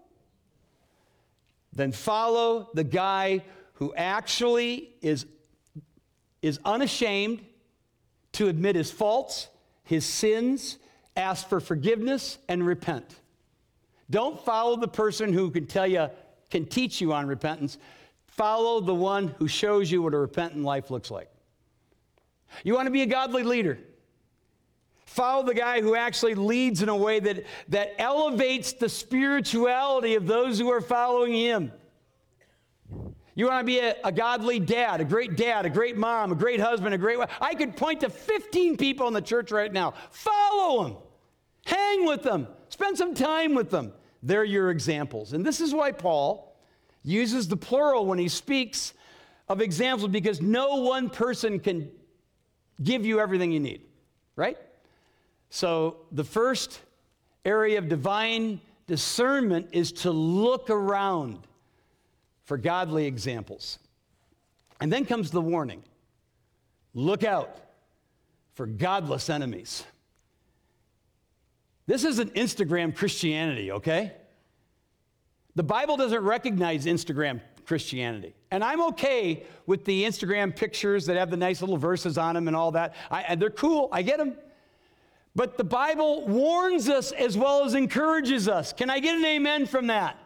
Then 1.74 1.92
follow 1.92 2.70
the 2.74 2.86
guy 2.86 3.44
who 3.74 3.94
actually 3.94 4.92
is, 5.02 5.26
is 6.42 6.60
unashamed 6.64 7.44
to 8.34 8.48
admit 8.48 8.78
his 8.78 8.90
faults, 8.90 9.50
his 9.84 10.06
sins, 10.06 10.78
ask 11.18 11.50
for 11.50 11.60
forgiveness, 11.60 12.38
and 12.48 12.66
repent. 12.66 13.20
Don't 14.10 14.40
follow 14.46 14.78
the 14.78 14.88
person 14.88 15.34
who 15.34 15.52
can 15.52 15.66
tell 15.66 15.88
you, 15.88 16.08
can 16.50 16.68
teach 16.68 17.02
you 17.02 17.12
on 17.12 17.28
repentance. 17.28 17.78
Follow 18.28 18.80
the 18.80 18.96
one 18.96 19.28
who 19.40 19.50
shows 19.50 19.92
you 19.92 20.02
what 20.02 20.14
a 20.14 20.18
repentant 20.18 20.64
life 20.64 20.90
looks 20.90 21.12
like. 21.12 21.33
You 22.64 22.74
want 22.76 22.88
to 22.88 22.92
be 22.92 23.02
a 23.02 23.08
godly 23.08 23.44
leader. 23.44 23.80
Follow 25.06 25.44
the 25.44 25.54
guy 25.54 25.82
who 25.82 25.96
actually 25.96 26.34
leads 26.34 26.82
in 26.82 26.90
a 26.90 26.96
way 26.96 27.20
that, 27.20 27.46
that 27.70 28.02
elevates 28.02 28.74
the 28.74 28.90
spirituality 28.90 30.16
of 30.16 30.26
those 30.26 30.58
who 30.58 30.72
are 30.72 30.82
following 30.82 31.34
him. 31.34 31.72
You 33.36 33.48
want 33.48 33.62
to 33.62 33.66
be 33.66 33.80
a, 33.80 33.96
a, 34.04 34.12
godly 34.12 34.60
dad, 34.60 35.02
a 35.02 35.06
great 35.06 35.36
dad, 35.36 35.66
a 35.66 35.70
great 35.70 35.98
mom, 35.98 36.32
a 36.32 36.36
great 36.36 36.60
husband, 36.60 36.94
a 36.94 36.98
great 36.98 37.18
wife. 37.18 37.32
I 37.42 37.56
could 37.56 37.76
point 37.76 38.02
to 38.02 38.10
15 38.10 38.78
people 38.78 39.08
in 39.08 39.14
the 39.14 39.22
church 39.22 39.52
right 39.52 39.72
now. 39.72 39.94
Follow 40.12 40.84
them, 40.84 40.98
hang 41.66 42.06
with 42.06 42.24
them, 42.24 42.48
spend 42.70 42.98
some 42.98 43.14
time 43.16 43.56
with 43.56 43.70
them. 43.70 43.94
They're 44.22 44.44
your 44.44 44.72
examples. 44.72 45.34
And 45.34 45.46
this 45.46 45.62
is 45.62 45.74
why 45.74 45.92
Paul 45.92 46.56
uses 47.04 47.48
the 47.48 47.58
plural 47.58 48.06
when 48.06 48.20
he 48.20 48.30
speaks 48.30 48.94
of 49.50 49.62
examples 49.62 50.10
because 50.10 50.42
no 50.42 50.78
one 50.78 51.10
person 51.10 51.60
can 51.60 51.92
give 52.82 53.06
you 53.06 53.20
everything 53.20 53.52
you 53.52 53.60
need, 53.60 53.82
right? 54.36 54.58
So 55.50 55.98
the 56.12 56.24
first 56.24 56.80
area 57.46 57.78
of 57.78 57.90
divine 57.90 58.62
discernment 58.88 59.70
is 59.72 59.92
to 59.92 60.12
look 60.12 60.70
around 60.70 61.40
for 62.46 62.58
godly 62.58 63.06
examples. 63.06 63.80
And 64.82 64.92
then 64.92 65.06
comes 65.06 65.32
the 65.32 65.42
warning 65.42 65.84
look 66.94 67.24
out 67.24 67.58
for 68.54 68.66
godless 68.66 69.30
enemies. 69.30 69.84
This 71.86 72.04
isn't 72.04 72.34
Instagram 72.36 72.96
Christianity, 72.96 73.72
okay? 73.72 74.14
The 75.56 75.64
Bible 75.64 75.98
doesn't 75.98 76.24
recognize 76.24 76.86
Instagram 76.86 77.42
Christianity. 77.66 78.34
And 78.52 78.64
I'm 78.64 78.82
okay 78.90 79.46
with 79.66 79.86
the 79.86 80.04
Instagram 80.04 80.56
pictures 80.56 81.06
that 81.06 81.18
have 81.18 81.32
the 81.32 81.38
nice 81.38 81.62
little 81.62 81.78
verses 81.78 82.18
on 82.18 82.36
them 82.36 82.48
and 82.48 82.56
all 82.56 82.72
that. 82.72 82.96
I, 83.10 83.22
and 83.22 83.42
they're 83.42 83.50
cool, 83.50 83.90
I 83.92 84.02
get 84.02 84.18
them. 84.18 84.36
But 85.36 85.58
the 85.58 85.64
Bible 85.64 86.28
warns 86.28 86.90
us 86.90 87.12
as 87.12 87.38
well 87.38 87.66
as 87.66 87.74
encourages 87.74 88.48
us. 88.48 88.72
Can 88.72 88.90
I 88.90 89.00
get 89.00 89.18
an 89.18 89.26
amen 89.26 89.66
from 89.66 89.88
that? 89.88 90.18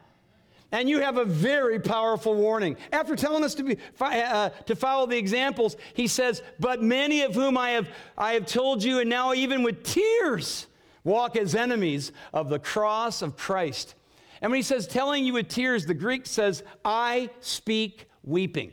And 0.72 0.89
you 0.89 1.00
have 1.00 1.17
a 1.17 1.24
very 1.24 1.79
powerful 1.79 2.36
warning. 2.36 2.75
After 2.91 3.15
telling 3.15 3.44
us 3.44 3.56
to, 3.56 3.63
be, 3.63 3.77
uh, 4.01 4.50
to 4.65 4.75
follow 4.75 5.06
the 5.08 5.17
examples, 5.17 5.77
he 5.94 6.08
says, 6.08 6.41
But 6.60 6.84
many 6.84 7.22
of 7.22 7.36
whom 7.36 7.58
I 7.58 7.72
have, 7.72 7.88
I 8.17 8.34
have 8.34 8.46
told 8.46 8.84
you, 8.84 9.00
and 9.00 9.10
now 9.10 9.34
even 9.34 9.63
with 9.63 9.84
tears, 9.84 10.67
walk 11.06 11.38
as 11.38 11.56
enemies 11.56 12.12
of 12.34 12.50
the 12.50 12.60
cross 12.60 13.22
of 13.22 13.38
Christ. 13.38 13.96
And 14.41 14.51
when 14.51 14.58
he 14.58 14.63
says 14.63 14.88
telling 14.88 15.25
you 15.25 15.34
with 15.34 15.48
tears, 15.48 15.86
the 15.86 15.94
Greek 15.94 16.25
says, 16.25 16.63
I 16.86 17.29
speak 17.39 18.08
weeping. 18.24 18.72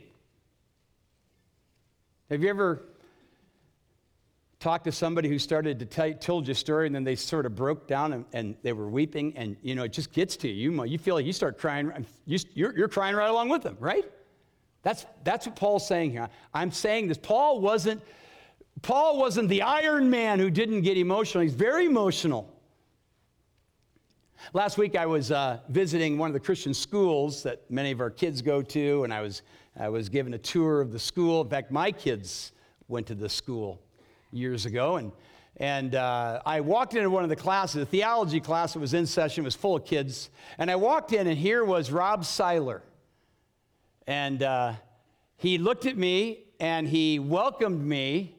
Have 2.29 2.41
you 2.43 2.49
ever 2.49 2.83
talked 4.59 4.85
to 4.85 4.91
somebody 4.91 5.29
who 5.29 5.37
started 5.37 5.77
to 5.77 5.85
tell 5.85 6.11
told 6.13 6.47
you 6.47 6.53
a 6.53 6.55
story 6.55 6.87
and 6.87 6.95
then 6.95 7.03
they 7.03 7.15
sort 7.15 7.45
of 7.45 7.55
broke 7.55 7.87
down 7.87 8.13
and, 8.13 8.25
and, 8.33 8.55
they 8.63 8.73
were 8.73 8.89
weeping 8.89 9.31
and 9.37 9.55
you 9.61 9.75
know 9.75 9.83
it 9.83 9.93
just 9.93 10.11
gets 10.11 10.35
to 10.37 10.47
you. 10.49 10.83
You 10.85 10.97
feel 10.97 11.13
like 11.13 11.25
you 11.25 11.33
start 11.33 11.59
crying 11.59 11.91
you, 12.25 12.39
you're, 12.55 12.75
you're 12.75 12.87
crying 12.87 13.15
right 13.15 13.29
along 13.29 13.49
with 13.49 13.61
them 13.61 13.77
right? 13.79 14.05
That's, 14.81 15.05
that's 15.23 15.45
what 15.45 15.55
paul's 15.55 15.87
saying 15.87 16.11
here. 16.11 16.29
I'm 16.53 16.71
saying 16.71 17.07
this. 17.07 17.17
Paul 17.19 17.61
wasn't 17.61 18.01
paul 18.81 19.19
wasn't 19.19 19.49
the 19.49 19.61
iron 19.61 20.09
man 20.09 20.39
who 20.39 20.49
didn't 20.49 20.81
get 20.81 20.97
emotional. 20.97 21.43
He's 21.43 21.53
very 21.53 21.85
emotional 21.85 22.54
Last 24.53 24.77
week, 24.77 24.95
I 24.95 25.05
was 25.05 25.31
uh, 25.31 25.59
visiting 25.69 26.17
one 26.17 26.29
of 26.29 26.33
the 26.33 26.39
Christian 26.39 26.73
schools 26.73 27.43
that 27.43 27.69
many 27.69 27.91
of 27.91 27.99
our 27.99 28.09
kids 28.09 28.41
go 28.41 28.61
to, 28.61 29.03
and 29.03 29.13
I 29.13 29.21
was, 29.21 29.41
I 29.77 29.89
was 29.89 30.09
given 30.09 30.33
a 30.33 30.37
tour 30.37 30.81
of 30.81 30.91
the 30.91 30.99
school. 30.99 31.41
In 31.41 31.49
fact, 31.49 31.71
my 31.71 31.91
kids 31.91 32.51
went 32.87 33.07
to 33.07 33.15
the 33.15 33.29
school 33.29 33.81
years 34.31 34.65
ago, 34.65 34.97
and, 34.97 35.11
and 35.57 35.95
uh, 35.95 36.41
I 36.45 36.61
walked 36.61 36.93
into 36.93 37.09
one 37.09 37.23
of 37.23 37.29
the 37.29 37.35
classes, 37.35 37.81
a 37.81 37.85
theology 37.85 38.39
class 38.39 38.73
that 38.73 38.79
was 38.79 38.93
in 38.93 39.05
session, 39.05 39.43
was 39.43 39.55
full 39.55 39.77
of 39.77 39.85
kids, 39.85 40.29
and 40.57 40.69
I 40.69 40.75
walked 40.75 41.13
in, 41.13 41.27
and 41.27 41.37
here 41.37 41.63
was 41.63 41.91
Rob 41.91 42.23
Seiler. 42.23 42.83
And 44.07 44.43
uh, 44.43 44.73
he 45.37 45.57
looked 45.57 45.85
at 45.85 45.97
me, 45.97 46.43
and 46.59 46.87
he 46.87 47.19
welcomed 47.19 47.83
me, 47.83 48.35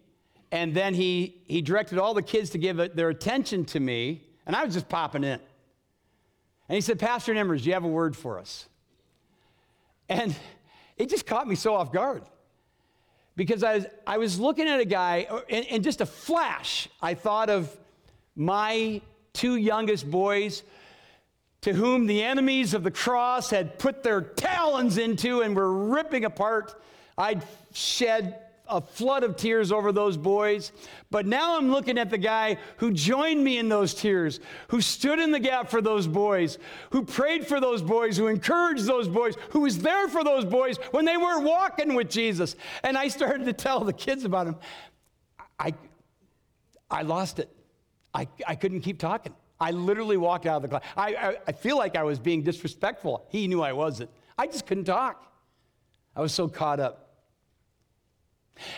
and 0.52 0.72
then 0.72 0.94
he, 0.94 1.42
he 1.46 1.60
directed 1.62 1.98
all 1.98 2.14
the 2.14 2.22
kids 2.22 2.50
to 2.50 2.58
give 2.58 2.76
their 2.94 3.08
attention 3.08 3.64
to 3.66 3.80
me, 3.80 4.22
and 4.46 4.54
I 4.54 4.64
was 4.64 4.74
just 4.74 4.88
popping 4.88 5.24
in. 5.24 5.40
And 6.68 6.74
he 6.74 6.80
said, 6.80 6.98
Pastor 6.98 7.34
Nemmers, 7.34 7.62
do 7.62 7.68
you 7.68 7.74
have 7.74 7.84
a 7.84 7.88
word 7.88 8.16
for 8.16 8.38
us? 8.38 8.68
And 10.08 10.34
it 10.96 11.08
just 11.08 11.26
caught 11.26 11.46
me 11.46 11.54
so 11.54 11.74
off 11.74 11.92
guard 11.92 12.22
because 13.36 13.62
I 13.62 13.76
was, 13.76 13.86
I 14.06 14.18
was 14.18 14.40
looking 14.40 14.66
at 14.66 14.80
a 14.80 14.84
guy, 14.84 15.26
uh, 15.28 15.40
and, 15.48 15.66
and 15.66 15.84
just 15.84 16.00
a 16.00 16.06
flash, 16.06 16.88
I 17.02 17.14
thought 17.14 17.50
of 17.50 17.76
my 18.34 19.00
two 19.32 19.56
youngest 19.56 20.10
boys 20.10 20.62
to 21.60 21.72
whom 21.72 22.06
the 22.06 22.22
enemies 22.22 22.74
of 22.74 22.82
the 22.82 22.90
cross 22.90 23.50
had 23.50 23.78
put 23.78 24.02
their 24.02 24.20
talons 24.20 24.98
into 24.98 25.42
and 25.42 25.54
were 25.54 25.72
ripping 25.72 26.24
apart. 26.24 26.80
I'd 27.18 27.42
shed 27.72 28.40
a 28.68 28.80
flood 28.80 29.22
of 29.22 29.36
tears 29.36 29.72
over 29.72 29.92
those 29.92 30.16
boys. 30.16 30.72
But 31.10 31.26
now 31.26 31.56
I'm 31.56 31.70
looking 31.70 31.98
at 31.98 32.10
the 32.10 32.18
guy 32.18 32.58
who 32.78 32.92
joined 32.92 33.42
me 33.42 33.58
in 33.58 33.68
those 33.68 33.94
tears, 33.94 34.40
who 34.68 34.80
stood 34.80 35.18
in 35.18 35.30
the 35.30 35.38
gap 35.38 35.70
for 35.70 35.80
those 35.80 36.06
boys, 36.06 36.58
who 36.90 37.04
prayed 37.04 37.46
for 37.46 37.60
those 37.60 37.82
boys, 37.82 38.16
who 38.16 38.26
encouraged 38.26 38.86
those 38.86 39.08
boys, 39.08 39.34
who 39.50 39.60
was 39.60 39.78
there 39.78 40.08
for 40.08 40.24
those 40.24 40.44
boys 40.44 40.78
when 40.90 41.04
they 41.04 41.16
weren't 41.16 41.44
walking 41.44 41.94
with 41.94 42.10
Jesus. 42.10 42.56
And 42.82 42.96
I 42.96 43.08
started 43.08 43.46
to 43.46 43.52
tell 43.52 43.84
the 43.84 43.92
kids 43.92 44.24
about 44.24 44.46
him. 44.46 44.56
I, 45.58 45.74
I 46.90 47.02
lost 47.02 47.38
it. 47.38 47.48
I, 48.14 48.28
I 48.46 48.54
couldn't 48.54 48.80
keep 48.80 48.98
talking. 48.98 49.34
I 49.58 49.70
literally 49.70 50.16
walked 50.16 50.46
out 50.46 50.56
of 50.56 50.62
the 50.62 50.68
class. 50.68 50.82
I, 50.96 51.14
I, 51.14 51.36
I 51.48 51.52
feel 51.52 51.76
like 51.76 51.96
I 51.96 52.02
was 52.02 52.18
being 52.18 52.42
disrespectful. 52.42 53.26
He 53.30 53.48
knew 53.48 53.62
I 53.62 53.72
wasn't. 53.72 54.10
I 54.36 54.46
just 54.46 54.66
couldn't 54.66 54.84
talk. 54.84 55.32
I 56.14 56.20
was 56.20 56.32
so 56.32 56.48
caught 56.48 56.80
up. 56.80 57.05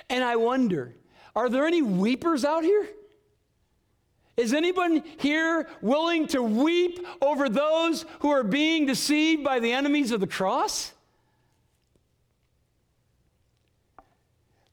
And 0.09 0.25
I 0.25 0.37
wonder 0.37 0.95
are 1.35 1.49
there 1.49 1.67
any 1.67 1.83
weepers 1.83 2.45
out 2.45 2.65
here? 2.65 2.89
Is 4.37 4.55
anyone 4.55 5.03
here 5.19 5.69
willing 5.83 6.29
to 6.29 6.43
weep 6.43 7.05
over 7.21 7.49
those 7.49 8.05
who 8.21 8.31
are 8.31 8.45
being 8.45 8.87
deceived 8.87 9.43
by 9.43 9.59
the 9.59 9.73
enemies 9.73 10.13
of 10.13 10.21
the 10.21 10.27
cross? 10.27 10.93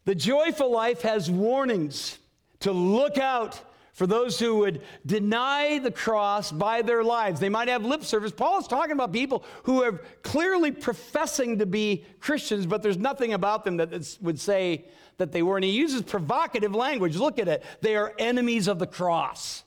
The 0.06 0.14
joyful 0.14 0.72
life 0.72 1.02
has 1.02 1.32
warnings 1.32 2.20
to 2.60 2.72
look 2.72 3.18
out 3.18 3.60
for 3.96 4.06
those 4.06 4.38
who 4.38 4.58
would 4.58 4.82
deny 5.06 5.80
the 5.80 5.90
cross 5.90 6.52
by 6.52 6.82
their 6.82 7.02
lives. 7.02 7.40
They 7.40 7.50
might 7.50 7.70
have 7.70 7.86
lip 7.86 8.04
service. 8.04 8.32
Paul 8.32 8.60
is 8.60 8.68
talking 8.68 8.92
about 8.92 9.14
people 9.14 9.46
who 9.64 9.82
are 9.84 10.04
clearly 10.22 10.72
professing 10.72 11.60
to 11.60 11.66
be 11.66 12.04
Christians, 12.20 12.66
but 12.66 12.84
there's 12.84 12.98
nothing 12.98 13.34
about 13.34 13.64
them 13.64 13.78
that 13.78 14.18
would 14.22 14.38
say 14.38 14.84
that 15.18 15.32
they 15.32 15.42
were. 15.42 15.56
And 15.56 15.64
he 15.64 15.72
uses 15.72 16.02
provocative 16.02 16.76
language. 16.76 17.16
Look 17.16 17.40
at 17.40 17.48
it. 17.48 17.64
They 17.80 17.96
are 17.96 18.14
enemies 18.20 18.68
of 18.68 18.80
the 18.80 18.86
cross. 18.86 19.64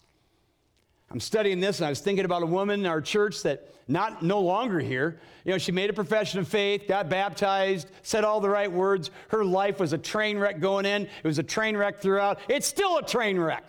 I'm 1.11 1.20
studying 1.20 1.58
this 1.58 1.78
and 1.78 1.87
I 1.87 1.88
was 1.88 2.00
thinking 2.00 2.26
about 2.26 2.42
a 2.42 2.47
woman 2.47 2.80
in 2.80 2.87
our 2.87 3.00
church 3.00 3.42
that 3.44 3.66
not 3.88 4.23
no 4.23 4.42
longer 4.42 4.78
here. 4.78 5.18
You 5.47 5.52
know, 5.52 5.58
she 5.58 5.73
made 5.73 5.88
a 5.88 5.94
profession 5.94 6.38
of 6.38 6.47
faith, 6.47 6.87
got 6.87 7.08
baptized, 7.08 7.88
said 8.02 8.25
all 8.25 8.40
the 8.40 8.50
right 8.50 8.70
words. 8.70 9.11
Her 9.28 9.42
life 9.42 9.80
was 9.80 9.94
a 9.94 9.99
train 9.99 10.38
wreck 10.38 10.61
going 10.61 10.85
in. 10.85 11.04
It 11.04 11.25
was 11.25 11.38
a 11.38 11.42
train 11.42 11.78
wreck 11.78 12.02
throughout. 12.02 12.40
It's 12.47 12.66
still 12.66 12.99
a 12.99 13.02
train 13.02 13.40
wreck. 13.40 13.64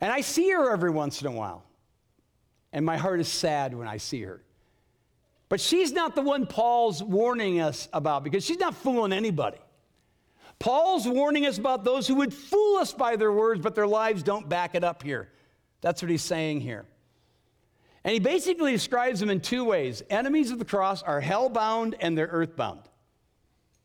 And 0.00 0.12
I 0.12 0.20
see 0.20 0.50
her 0.50 0.72
every 0.72 0.90
once 0.90 1.20
in 1.20 1.26
a 1.26 1.32
while. 1.32 1.64
And 2.72 2.84
my 2.84 2.96
heart 2.96 3.20
is 3.20 3.28
sad 3.28 3.74
when 3.74 3.88
I 3.88 3.96
see 3.96 4.22
her. 4.22 4.42
But 5.48 5.60
she's 5.60 5.92
not 5.92 6.14
the 6.14 6.22
one 6.22 6.46
Paul's 6.46 7.02
warning 7.02 7.60
us 7.60 7.88
about 7.92 8.24
because 8.24 8.44
she's 8.44 8.58
not 8.58 8.74
fooling 8.74 9.12
anybody. 9.12 9.58
Paul's 10.58 11.06
warning 11.06 11.46
us 11.46 11.58
about 11.58 11.84
those 11.84 12.08
who 12.08 12.16
would 12.16 12.32
fool 12.32 12.78
us 12.78 12.92
by 12.92 13.16
their 13.16 13.32
words, 13.32 13.60
but 13.60 13.74
their 13.74 13.86
lives 13.86 14.22
don't 14.22 14.48
back 14.48 14.74
it 14.74 14.82
up 14.82 15.02
here. 15.02 15.28
That's 15.82 16.02
what 16.02 16.10
he's 16.10 16.22
saying 16.22 16.62
here. 16.62 16.84
And 18.02 18.12
he 18.12 18.20
basically 18.20 18.72
describes 18.72 19.20
them 19.20 19.30
in 19.30 19.40
two 19.40 19.64
ways 19.64 20.02
enemies 20.10 20.50
of 20.50 20.58
the 20.58 20.64
cross 20.64 21.02
are 21.02 21.20
hellbound 21.20 21.94
and 22.00 22.16
they're 22.16 22.28
earthbound. 22.28 22.80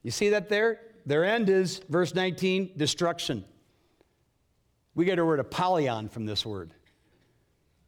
You 0.03 0.11
see 0.11 0.29
that 0.29 0.49
there? 0.49 0.79
Their 1.05 1.25
end 1.25 1.49
is, 1.49 1.79
verse 1.89 2.13
19, 2.13 2.73
destruction. 2.77 3.43
We 4.95 5.05
get 5.05 5.19
a 5.19 5.25
word 5.25 5.39
apollyon 5.39 6.09
from 6.09 6.25
this 6.25 6.45
word. 6.45 6.73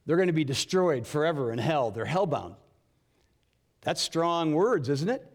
They're 0.05 0.17
going 0.17 0.27
to 0.27 0.33
be 0.33 0.43
destroyed 0.43 1.07
forever 1.07 1.51
in 1.51 1.59
hell. 1.59 1.91
They're 1.91 2.05
hellbound. 2.05 2.55
That's 3.81 4.01
strong 4.01 4.53
words, 4.53 4.89
isn't 4.89 5.09
it? 5.09 5.25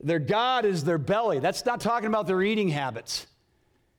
Their 0.00 0.18
God 0.18 0.64
is 0.64 0.84
their 0.84 0.98
belly. 0.98 1.38
That's 1.38 1.64
not 1.64 1.80
talking 1.80 2.08
about 2.08 2.26
their 2.26 2.42
eating 2.42 2.68
habits. 2.68 3.26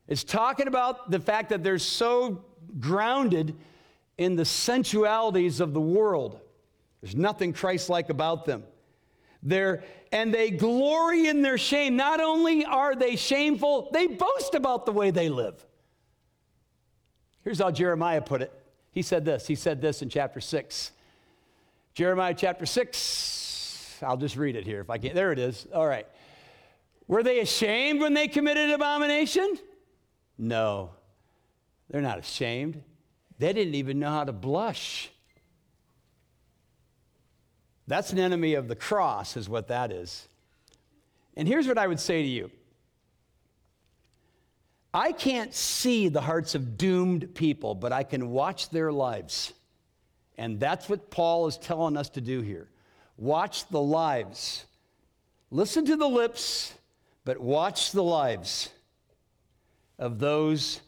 It's 0.08 0.24
talking 0.24 0.68
about 0.68 1.10
the 1.10 1.20
fact 1.20 1.50
that 1.50 1.64
they're 1.64 1.80
so 1.80 2.46
grounded 2.80 3.56
in 4.18 4.36
the 4.36 4.46
sensualities 4.46 5.60
of 5.60 5.74
the 5.74 5.82
world. 5.82 6.40
There's 7.02 7.16
nothing 7.16 7.54
Christ 7.54 7.90
like 7.90 8.10
about 8.10 8.46
them. 8.46 8.64
They're, 9.42 9.84
and 10.12 10.34
they 10.34 10.52
glory 10.52 11.28
in 11.28 11.42
their 11.42 11.58
shame. 11.58 11.96
Not 11.96 12.20
only 12.20 12.66
are 12.66 12.96
they 12.96 13.16
shameful, 13.16 13.90
they 13.92 14.08
boast 14.08 14.56
about 14.56 14.86
the 14.86 14.92
way 14.92 15.12
they 15.12 15.30
live. 15.30 15.66
Here's 17.46 17.60
how 17.60 17.72
Jeremiah 17.72 18.22
put 18.22 18.42
it. 18.42 18.52
He 18.92 19.04
said 19.04 19.24
this. 19.24 19.48
He 19.48 19.56
said 19.56 19.80
this 19.80 20.02
in 20.02 20.10
chapter 20.10 20.42
6. 20.42 20.92
Jeremiah 21.94 22.34
chapter 22.36 22.66
6. 22.66 24.00
I'll 24.02 24.18
just 24.18 24.36
read 24.36 24.56
it 24.58 24.66
here 24.66 24.82
if 24.82 24.90
I 24.90 24.98
can. 24.98 25.16
There 25.16 25.32
it 25.32 25.40
is. 25.40 25.68
All 25.74 25.88
right. 25.88 26.08
Were 27.08 27.24
they 27.24 27.40
ashamed 27.40 28.02
when 28.02 28.14
they 28.14 28.28
committed 28.28 28.72
abomination? 28.72 29.58
No. 30.38 30.90
They're 31.90 32.02
not 32.02 32.18
ashamed. 32.20 32.82
They 33.38 33.54
didn't 33.54 33.76
even 33.76 34.00
know 34.00 34.10
how 34.10 34.24
to 34.24 34.34
blush. 34.34 35.12
That's 37.88 38.12
an 38.12 38.18
enemy 38.18 38.56
of 38.56 38.68
the 38.68 38.76
cross, 38.76 39.38
is 39.38 39.48
what 39.48 39.68
that 39.68 39.92
is. 39.92 40.28
And 41.38 41.48
here's 41.48 41.68
what 41.68 41.78
I 41.78 41.86
would 41.86 42.00
say 42.00 42.24
to 42.24 42.28
you 42.28 42.50
I 44.96 45.12
can't 45.12 45.54
see 45.54 46.08
the 46.08 46.22
hearts 46.22 46.56
of 46.56 46.78
doomed 46.78 47.36
people, 47.36 47.76
but 47.76 47.92
I 47.92 48.04
can 48.04 48.30
watch 48.30 48.70
their 48.70 48.94
lives. 48.94 49.52
And 50.38 50.58
that's 50.58 50.88
what 50.88 51.12
Paul 51.12 51.48
is 51.48 51.58
telling 51.58 51.98
us 51.98 52.08
to 52.12 52.22
do 52.22 52.40
here. 52.40 52.70
Watch 53.18 53.68
the 53.68 53.82
lives. 53.82 54.64
Listen 55.52 55.84
to 55.86 55.98
the 55.98 56.08
lips, 56.08 56.74
but 57.26 57.42
watch 57.42 57.92
the 57.92 58.04
lives 58.04 58.70
of 60.00 60.18
those 60.18 60.80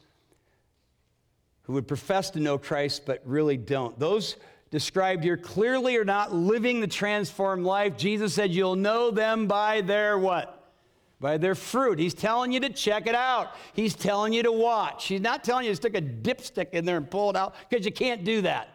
who 1.64 1.74
would 1.74 1.86
profess 1.86 2.30
to 2.30 2.40
know 2.40 2.56
Christ 2.56 3.02
but 3.04 3.20
really 3.26 3.58
don't. 3.58 3.98
Those 3.98 4.36
described 4.70 5.22
here 5.22 5.36
clearly 5.36 5.96
are 5.98 6.04
not 6.06 6.34
living 6.34 6.80
the 6.80 6.86
transformed 6.86 7.66
life. 7.66 7.98
Jesus 7.98 8.32
said, 8.32 8.52
You'll 8.52 8.74
know 8.74 9.10
them 9.10 9.46
by 9.46 9.82
their 9.82 10.18
what? 10.18 10.57
By 11.20 11.36
their 11.36 11.54
fruit. 11.54 11.98
He's 11.98 12.14
telling 12.14 12.52
you 12.52 12.60
to 12.60 12.70
check 12.70 13.06
it 13.06 13.14
out. 13.14 13.54
He's 13.72 13.94
telling 13.94 14.32
you 14.32 14.42
to 14.44 14.52
watch. 14.52 15.06
He's 15.06 15.20
not 15.20 15.42
telling 15.42 15.64
you 15.64 15.72
to 15.72 15.76
stick 15.76 15.96
a 15.96 16.02
dipstick 16.02 16.70
in 16.70 16.84
there 16.84 16.96
and 16.96 17.10
pull 17.10 17.30
it 17.30 17.36
out 17.36 17.54
because 17.68 17.84
you 17.84 17.92
can't 17.92 18.24
do 18.24 18.42
that. 18.42 18.68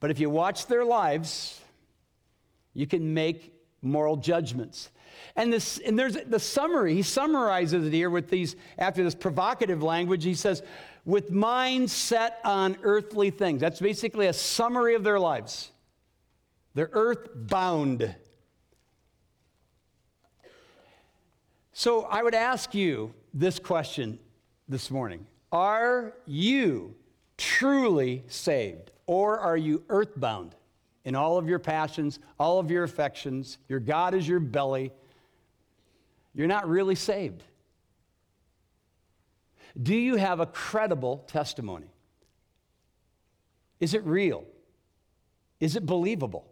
But 0.00 0.10
if 0.10 0.18
you 0.18 0.30
watch 0.30 0.66
their 0.66 0.84
lives, 0.84 1.60
you 2.74 2.86
can 2.86 3.14
make 3.14 3.52
moral 3.82 4.16
judgments. 4.16 4.90
And 5.34 5.52
this 5.52 5.78
and 5.78 5.98
there's 5.98 6.16
the 6.16 6.38
summary. 6.38 6.94
He 6.94 7.02
summarizes 7.02 7.86
it 7.86 7.92
here 7.92 8.10
with 8.10 8.28
these 8.30 8.56
after 8.78 9.02
this 9.02 9.14
provocative 9.14 9.82
language. 9.82 10.24
He 10.24 10.34
says, 10.34 10.62
"With 11.04 11.30
minds 11.30 11.92
set 11.92 12.38
on 12.44 12.76
earthly 12.82 13.30
things." 13.30 13.60
That's 13.60 13.80
basically 13.80 14.26
a 14.26 14.32
summary 14.32 14.94
of 14.94 15.04
their 15.04 15.18
lives. 15.18 15.70
They're 16.74 16.90
earth 16.92 17.28
bound. 17.34 18.14
So 21.78 22.04
I 22.04 22.22
would 22.22 22.34
ask 22.34 22.74
you 22.74 23.12
this 23.34 23.58
question 23.58 24.18
this 24.66 24.90
morning 24.90 25.26
Are 25.52 26.14
you 26.24 26.94
truly 27.36 28.24
saved, 28.28 28.92
or 29.06 29.38
are 29.38 29.58
you 29.58 29.84
earthbound 29.90 30.54
in 31.04 31.14
all 31.14 31.36
of 31.36 31.50
your 31.50 31.58
passions, 31.58 32.18
all 32.40 32.58
of 32.58 32.70
your 32.70 32.82
affections? 32.82 33.58
Your 33.68 33.78
God 33.78 34.14
is 34.14 34.26
your 34.26 34.40
belly. 34.40 34.90
You're 36.34 36.46
not 36.46 36.66
really 36.66 36.94
saved. 36.94 37.42
Do 39.80 39.94
you 39.94 40.16
have 40.16 40.40
a 40.40 40.46
credible 40.46 41.24
testimony? 41.26 41.92
Is 43.80 43.92
it 43.92 44.02
real? 44.06 44.44
Is 45.60 45.76
it 45.76 45.84
believable? 45.84 46.46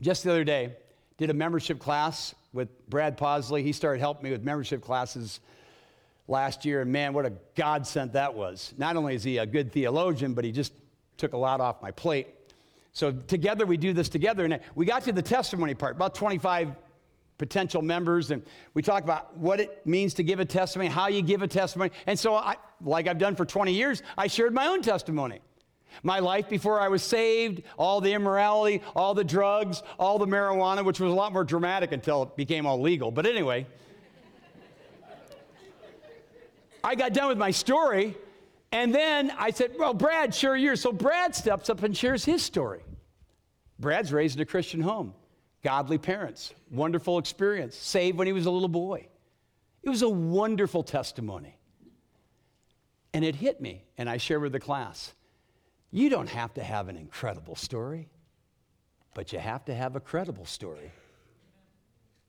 Just 0.00 0.22
the 0.22 0.30
other 0.30 0.44
day, 0.44 0.76
did 1.18 1.30
a 1.30 1.34
membership 1.34 1.78
class 1.78 2.34
with 2.52 2.68
Brad 2.88 3.16
Posley. 3.16 3.62
He 3.62 3.72
started 3.72 4.00
helping 4.00 4.24
me 4.24 4.30
with 4.30 4.42
membership 4.42 4.82
classes 4.82 5.40
last 6.28 6.64
year, 6.64 6.82
and 6.82 6.92
man, 6.92 7.12
what 7.12 7.26
a 7.26 7.32
godsend 7.54 8.12
that 8.12 8.34
was. 8.34 8.72
Not 8.78 8.96
only 8.96 9.14
is 9.14 9.24
he 9.24 9.38
a 9.38 9.46
good 9.46 9.72
theologian, 9.72 10.34
but 10.34 10.44
he 10.44 10.52
just 10.52 10.72
took 11.16 11.32
a 11.32 11.36
lot 11.36 11.60
off 11.60 11.82
my 11.82 11.90
plate. 11.90 12.28
So 12.92 13.12
together 13.12 13.66
we 13.66 13.76
do 13.76 13.92
this 13.92 14.08
together, 14.08 14.44
and 14.44 14.60
we 14.74 14.86
got 14.86 15.02
to 15.04 15.12
the 15.12 15.22
testimony 15.22 15.74
part, 15.74 15.96
about 15.96 16.14
25 16.14 16.76
potential 17.38 17.82
members, 17.82 18.30
and 18.30 18.42
we 18.74 18.82
talk 18.82 19.02
about 19.02 19.36
what 19.36 19.58
it 19.58 19.84
means 19.86 20.14
to 20.14 20.22
give 20.22 20.40
a 20.40 20.44
testimony, 20.44 20.88
how 20.88 21.08
you 21.08 21.22
give 21.22 21.42
a 21.42 21.48
testimony. 21.48 21.90
And 22.06 22.18
so, 22.18 22.36
I, 22.36 22.56
like 22.82 23.08
I've 23.08 23.18
done 23.18 23.34
for 23.34 23.44
20 23.44 23.72
years, 23.72 24.02
I 24.16 24.26
shared 24.26 24.54
my 24.54 24.66
own 24.68 24.82
testimony. 24.82 25.40
My 26.02 26.18
life 26.18 26.48
before 26.48 26.80
I 26.80 26.88
was 26.88 27.02
saved, 27.02 27.62
all 27.78 28.00
the 28.00 28.12
immorality, 28.12 28.82
all 28.94 29.14
the 29.14 29.24
drugs, 29.24 29.82
all 29.98 30.18
the 30.18 30.26
marijuana, 30.26 30.84
which 30.84 31.00
was 31.00 31.10
a 31.10 31.14
lot 31.14 31.32
more 31.32 31.44
dramatic 31.44 31.92
until 31.92 32.22
it 32.24 32.36
became 32.36 32.66
all 32.66 32.80
legal. 32.80 33.10
But 33.10 33.26
anyway, 33.26 33.66
I 36.84 36.94
got 36.94 37.12
done 37.12 37.28
with 37.28 37.38
my 37.38 37.50
story, 37.50 38.16
and 38.72 38.94
then 38.94 39.30
I 39.38 39.50
said, 39.50 39.72
Well, 39.78 39.94
Brad, 39.94 40.34
share 40.34 40.56
yours. 40.56 40.80
So 40.80 40.92
Brad 40.92 41.34
steps 41.34 41.70
up 41.70 41.82
and 41.82 41.96
shares 41.96 42.24
his 42.24 42.42
story. 42.42 42.82
Brad's 43.78 44.12
raised 44.12 44.36
in 44.36 44.42
a 44.42 44.46
Christian 44.46 44.80
home, 44.80 45.14
godly 45.62 45.98
parents, 45.98 46.54
wonderful 46.70 47.18
experience, 47.18 47.76
saved 47.76 48.16
when 48.18 48.26
he 48.26 48.32
was 48.32 48.46
a 48.46 48.50
little 48.50 48.68
boy. 48.68 49.08
It 49.82 49.90
was 49.90 50.02
a 50.02 50.08
wonderful 50.08 50.82
testimony. 50.82 51.56
And 53.12 53.24
it 53.24 53.34
hit 53.34 53.60
me, 53.60 53.84
and 53.98 54.08
I 54.08 54.16
shared 54.16 54.42
with 54.42 54.52
the 54.52 54.60
class. 54.60 55.12
You 55.92 56.08
don't 56.08 56.28
have 56.28 56.54
to 56.54 56.62
have 56.62 56.88
an 56.88 56.96
incredible 56.96 57.54
story, 57.54 58.08
but 59.14 59.32
you 59.32 59.38
have 59.38 59.64
to 59.66 59.74
have 59.74 59.94
a 59.94 60.00
credible 60.00 60.46
story. 60.46 60.90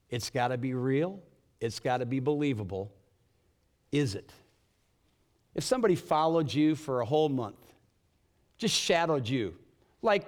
It's 0.09 0.29
got 0.29 0.49
to 0.49 0.57
be 0.57 0.73
real, 0.73 1.19
it's 1.61 1.79
got 1.79 1.97
to 1.97 2.05
be 2.05 2.19
believable. 2.19 2.91
Is 3.91 4.15
it? 4.15 4.31
If 5.55 5.63
somebody 5.63 5.95
followed 5.95 6.53
you 6.53 6.75
for 6.75 7.01
a 7.01 7.05
whole 7.05 7.29
month 7.29 7.55
just 8.57 8.75
shadowed 8.75 9.27
you, 9.27 9.55
like 10.01 10.25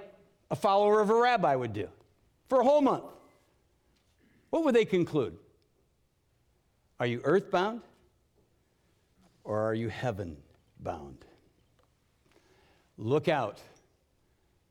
a 0.52 0.56
follower 0.56 1.02
of 1.02 1.10
a 1.10 1.16
rabbi 1.16 1.56
would 1.56 1.74
do, 1.74 1.88
for 2.50 2.62
a 2.62 2.64
whole 2.64 2.82
month, 2.82 3.06
what 4.50 4.64
would 4.64 4.76
they 4.76 4.86
conclude? 4.86 5.38
Are 7.00 7.06
you 7.06 7.22
earthbound 7.24 7.82
or 9.44 9.60
are 9.60 9.74
you 9.74 9.90
heaven 9.90 10.38
bound? 10.80 11.26
Look 12.98 13.28
out 13.28 13.60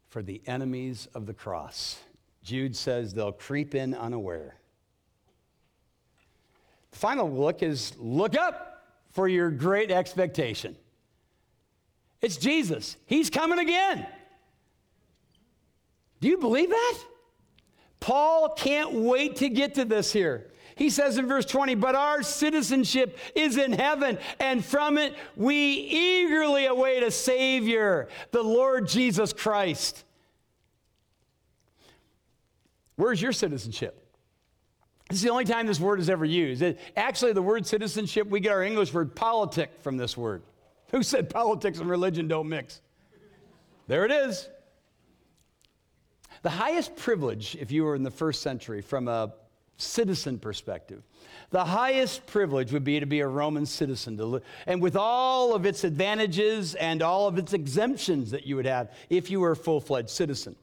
for 0.09 0.23
the 0.23 0.41
enemies 0.47 1.09
of 1.15 1.27
the 1.27 1.35
cross. 1.35 1.99
Jude 2.43 2.77
says 2.77 3.13
they'll 3.13 3.33
creep 3.33 3.75
in 3.75 3.95
unaware. 3.95 4.57
The 6.93 6.99
final 6.99 7.31
look 7.31 7.63
is 7.63 7.93
look 7.99 8.37
up 8.37 8.87
for 9.11 9.29
your 9.29 9.51
great 9.51 9.91
expectation. 9.91 10.77
It's 12.21 12.37
Jesus. 12.37 12.97
He's 13.07 13.29
coming 13.29 13.59
again. 13.59 14.07
Do 16.21 16.29
you 16.29 16.39
believe 16.39 16.71
that? 16.71 16.99
Paul 18.01 18.55
can't 18.57 18.93
wait 18.93 19.37
to 19.37 19.49
get 19.49 19.75
to 19.75 19.85
this 19.85 20.13
here. 20.13 20.51
He 20.77 20.91
says 20.91 21.19
in 21.19 21.29
verse 21.29 21.45
20, 21.45 21.77
but 21.77 21.95
our 21.95 22.23
citizenship 22.23 23.19
is 23.35 23.57
in 23.57 23.73
heaven, 23.73 24.19
and 24.41 24.65
from 24.65 24.99
it 24.99 25.15
we 25.37 25.57
eagerly 25.57 26.67
await 26.67 27.03
a 27.03 27.11
Savior, 27.11 28.09
the 28.33 28.43
Lord 28.43 28.89
Jesus 28.89 29.33
Christ. 29.33 30.05
Where's 32.97 33.21
your 33.21 33.33
citizenship? 33.33 34.01
This 35.09 35.19
is 35.19 35.23
the 35.23 35.31
only 35.31 35.45
time 35.45 35.67
this 35.67 35.81
word 35.81 36.01
is 36.01 36.09
ever 36.09 36.25
used. 36.25 36.63
It, 36.63 36.81
actually, 36.97 37.33
the 37.35 37.43
word 37.43 37.67
citizenship, 37.67 38.27
we 38.29 38.41
get 38.41 38.53
our 38.53 38.63
English 38.63 38.93
word 38.93 39.15
politic 39.15 39.71
from 39.81 39.97
this 39.97 40.17
word. 40.17 40.43
Who 40.91 41.03
said 41.03 41.29
politics 41.29 41.79
and 41.79 41.89
religion 41.89 42.27
don't 42.27 42.49
mix? 42.49 42.81
There 43.87 44.05
it 44.05 44.11
is. 44.11 44.49
The 46.43 46.51
highest 46.51 46.97
privilege, 46.97 47.57
if 47.61 47.71
you 47.71 47.85
were 47.85 47.95
in 47.95 48.03
the 48.03 48.11
first 48.11 48.43
century, 48.43 48.81
from 48.81 49.09
a 49.09 49.33
citizen 49.77 50.39
perspective, 50.39 51.03
the 51.51 51.65
highest 51.65 52.27
privilege 52.27 52.73
would 52.73 52.85
be 52.85 53.01
to 53.01 53.07
be 53.07 53.21
a 53.21 53.29
Roman 53.29 53.67
citizen, 53.67 54.17
to 54.17 54.43
and 54.67 54.81
with 54.81 54.97
all 54.97 55.55
of 55.55 55.67
its 55.67 55.85
advantages 55.85 56.75
and 56.75 57.03
all 57.03 57.29
of 57.29 57.39
its 57.39 57.53
exemptions 57.53 58.31
that 58.31 58.47
you 58.47 58.57
would 58.57 58.67
have 58.67 58.93
if 59.11 59.31
you 59.31 59.41
were 59.41 59.53
a 59.53 59.57
full 59.57 59.81
fledged 59.81 60.11
citizen. 60.11 60.57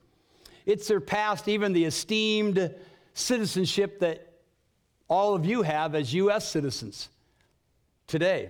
It 0.66 0.84
surpassed 0.84 1.48
even 1.48 1.74
the 1.74 1.86
esteemed 1.86 2.74
citizenship 3.14 4.00
that 4.00 4.28
all 5.08 5.34
of 5.34 5.46
you 5.46 5.64
have 5.64 5.96
as 5.96 6.14
U.S. 6.14 6.50
citizens 6.50 7.10
today. 8.08 8.50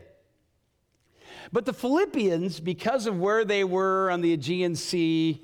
But 1.52 1.65
the 1.65 1.74
Philippians, 1.74 2.60
because 2.60 3.08
of 3.08 3.19
where 3.19 3.43
they 3.45 3.63
were 3.63 4.12
on 4.12 4.21
the 4.21 4.34
Aegean 4.34 4.76
Sea, 4.76 5.43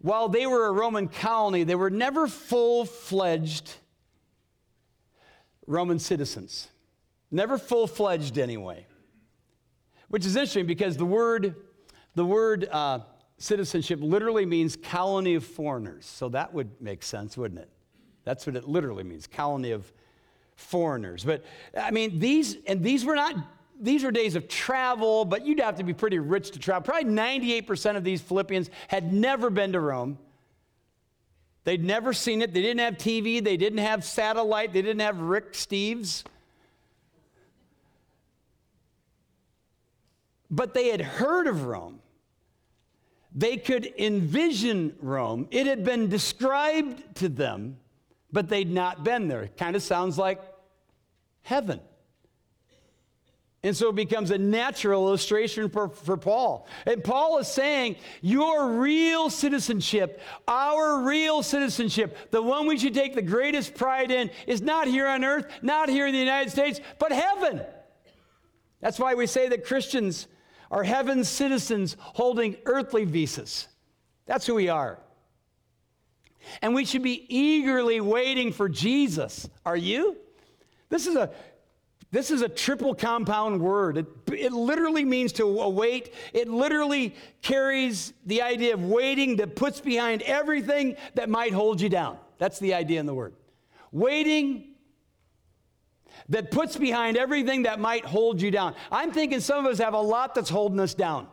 while 0.00 0.28
they 0.28 0.46
were 0.46 0.66
a 0.66 0.72
Roman 0.72 1.08
colony, 1.08 1.64
they 1.64 1.74
were 1.74 1.90
never 1.90 2.28
full 2.28 2.84
fledged 2.84 3.72
Roman 5.68 5.98
citizens. 5.98 6.68
Never 7.30 7.58
full 7.58 7.86
fledged, 7.86 8.38
anyway. 8.38 8.86
Which 10.08 10.24
is 10.24 10.34
interesting 10.34 10.66
because 10.66 10.96
the 10.96 11.04
word, 11.04 11.54
the 12.14 12.24
word 12.24 12.66
uh, 12.72 13.00
citizenship 13.36 14.00
literally 14.02 14.46
means 14.46 14.76
colony 14.76 15.34
of 15.34 15.44
foreigners. 15.44 16.06
So 16.06 16.30
that 16.30 16.54
would 16.54 16.70
make 16.80 17.02
sense, 17.02 17.36
wouldn't 17.36 17.60
it? 17.60 17.68
That's 18.24 18.46
what 18.46 18.56
it 18.56 18.66
literally 18.66 19.04
means 19.04 19.26
colony 19.26 19.72
of 19.72 19.92
foreigners. 20.56 21.22
But 21.22 21.44
I 21.78 21.90
mean, 21.90 22.18
these, 22.18 22.56
and 22.66 22.82
these 22.82 23.04
were 23.04 23.14
not 23.14 23.36
these 23.80 24.02
were 24.02 24.10
days 24.10 24.34
of 24.34 24.48
travel, 24.48 25.24
but 25.24 25.46
you'd 25.46 25.60
have 25.60 25.76
to 25.76 25.84
be 25.84 25.94
pretty 25.94 26.18
rich 26.18 26.50
to 26.50 26.58
travel. 26.58 26.82
Probably 26.82 27.08
98% 27.08 27.96
of 27.96 28.02
these 28.02 28.20
Philippians 28.20 28.70
had 28.88 29.12
never 29.12 29.50
been 29.50 29.72
to 29.72 29.78
Rome. 29.78 30.18
They'd 31.64 31.84
never 31.84 32.12
seen 32.12 32.42
it. 32.42 32.54
They 32.54 32.62
didn't 32.62 32.80
have 32.80 32.94
TV. 32.94 33.42
They 33.42 33.56
didn't 33.56 33.78
have 33.78 34.04
satellite. 34.04 34.72
They 34.72 34.82
didn't 34.82 35.00
have 35.00 35.20
Rick 35.20 35.52
Steves. 35.52 36.24
But 40.50 40.72
they 40.74 40.88
had 40.88 41.00
heard 41.00 41.46
of 41.46 41.64
Rome. 41.64 42.00
They 43.34 43.58
could 43.58 43.92
envision 43.98 44.96
Rome. 45.00 45.46
It 45.50 45.66
had 45.66 45.84
been 45.84 46.08
described 46.08 47.16
to 47.16 47.28
them, 47.28 47.76
but 48.32 48.48
they'd 48.48 48.70
not 48.70 49.04
been 49.04 49.28
there. 49.28 49.42
It 49.42 49.56
kind 49.56 49.76
of 49.76 49.82
sounds 49.82 50.16
like 50.16 50.40
heaven. 51.42 51.80
And 53.64 53.76
so 53.76 53.88
it 53.88 53.96
becomes 53.96 54.30
a 54.30 54.38
natural 54.38 55.08
illustration 55.08 55.68
for, 55.68 55.88
for 55.88 56.16
Paul. 56.16 56.68
And 56.86 57.02
Paul 57.02 57.38
is 57.38 57.48
saying, 57.48 57.96
Your 58.20 58.74
real 58.74 59.30
citizenship, 59.30 60.20
our 60.46 61.02
real 61.02 61.42
citizenship, 61.42 62.16
the 62.30 62.40
one 62.40 62.68
we 62.68 62.78
should 62.78 62.94
take 62.94 63.14
the 63.16 63.22
greatest 63.22 63.74
pride 63.74 64.12
in, 64.12 64.30
is 64.46 64.62
not 64.62 64.86
here 64.86 65.08
on 65.08 65.24
earth, 65.24 65.46
not 65.60 65.88
here 65.88 66.06
in 66.06 66.12
the 66.12 66.20
United 66.20 66.50
States, 66.50 66.80
but 67.00 67.10
heaven. 67.10 67.62
That's 68.80 68.98
why 68.98 69.14
we 69.14 69.26
say 69.26 69.48
that 69.48 69.64
Christians 69.64 70.28
are 70.70 70.84
heaven's 70.84 71.28
citizens 71.28 71.96
holding 71.98 72.56
earthly 72.64 73.04
visas. 73.04 73.66
That's 74.26 74.46
who 74.46 74.54
we 74.54 74.68
are. 74.68 75.00
And 76.62 76.74
we 76.74 76.84
should 76.84 77.02
be 77.02 77.26
eagerly 77.28 78.00
waiting 78.00 78.52
for 78.52 78.68
Jesus. 78.68 79.48
Are 79.66 79.76
you? 79.76 80.16
This 80.90 81.08
is 81.08 81.16
a 81.16 81.30
this 82.10 82.30
is 82.30 82.40
a 82.40 82.48
triple 82.48 82.94
compound 82.94 83.60
word. 83.60 83.98
It, 83.98 84.06
it 84.32 84.52
literally 84.52 85.04
means 85.04 85.32
to 85.34 85.44
await. 85.44 86.14
It 86.32 86.48
literally 86.48 87.14
carries 87.42 88.14
the 88.24 88.40
idea 88.42 88.74
of 88.74 88.82
waiting 88.82 89.36
that 89.36 89.56
puts 89.56 89.80
behind 89.80 90.22
everything 90.22 90.96
that 91.14 91.28
might 91.28 91.52
hold 91.52 91.80
you 91.80 91.90
down. 91.90 92.18
That's 92.38 92.58
the 92.58 92.72
idea 92.74 92.98
in 93.00 93.06
the 93.06 93.14
word. 93.14 93.34
Waiting 93.92 94.74
that 96.30 96.50
puts 96.50 96.76
behind 96.76 97.16
everything 97.16 97.64
that 97.64 97.78
might 97.78 98.04
hold 98.04 98.40
you 98.40 98.50
down. 98.50 98.74
I'm 98.90 99.12
thinking 99.12 99.40
some 99.40 99.64
of 99.64 99.72
us 99.72 99.78
have 99.78 99.94
a 99.94 100.00
lot 100.00 100.34
that's 100.34 100.50
holding 100.50 100.80
us 100.80 100.94
down. 100.94 101.26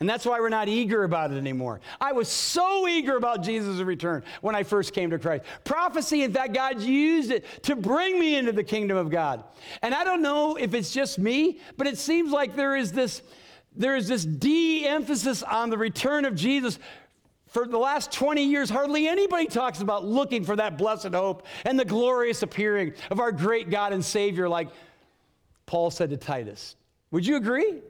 And 0.00 0.08
that's 0.08 0.24
why 0.24 0.38
we're 0.38 0.48
not 0.48 0.68
eager 0.68 1.02
about 1.02 1.32
it 1.32 1.36
anymore. 1.36 1.80
I 2.00 2.12
was 2.12 2.28
so 2.28 2.86
eager 2.86 3.16
about 3.16 3.42
Jesus' 3.42 3.80
return 3.80 4.22
when 4.42 4.54
I 4.54 4.62
first 4.62 4.92
came 4.92 5.10
to 5.10 5.18
Christ. 5.18 5.44
Prophecy, 5.64 6.22
in 6.22 6.32
fact, 6.32 6.54
God 6.54 6.80
used 6.80 7.32
it 7.32 7.44
to 7.64 7.74
bring 7.74 8.18
me 8.18 8.36
into 8.36 8.52
the 8.52 8.62
kingdom 8.62 8.96
of 8.96 9.10
God. 9.10 9.42
And 9.82 9.94
I 9.94 10.04
don't 10.04 10.22
know 10.22 10.56
if 10.56 10.72
it's 10.72 10.92
just 10.92 11.18
me, 11.18 11.58
but 11.76 11.88
it 11.88 11.98
seems 11.98 12.30
like 12.30 12.54
there 12.54 12.76
is 12.76 12.92
this 12.92 13.22
there 13.76 13.94
is 13.94 14.08
this 14.08 14.24
de-emphasis 14.24 15.44
on 15.44 15.70
the 15.70 15.78
return 15.78 16.24
of 16.24 16.34
Jesus. 16.34 16.78
For 17.46 17.66
the 17.66 17.78
last 17.78 18.12
20 18.12 18.44
years, 18.44 18.68
hardly 18.68 19.06
anybody 19.06 19.46
talks 19.46 19.80
about 19.80 20.04
looking 20.04 20.44
for 20.44 20.56
that 20.56 20.76
blessed 20.76 21.14
hope 21.14 21.46
and 21.64 21.78
the 21.78 21.84
glorious 21.84 22.42
appearing 22.42 22.92
of 23.10 23.20
our 23.20 23.30
great 23.30 23.70
God 23.70 23.92
and 23.92 24.04
Savior, 24.04 24.48
like 24.48 24.68
Paul 25.64 25.90
said 25.90 26.10
to 26.10 26.16
Titus. 26.16 26.76
Would 27.10 27.24
you 27.24 27.36
agree? 27.36 27.80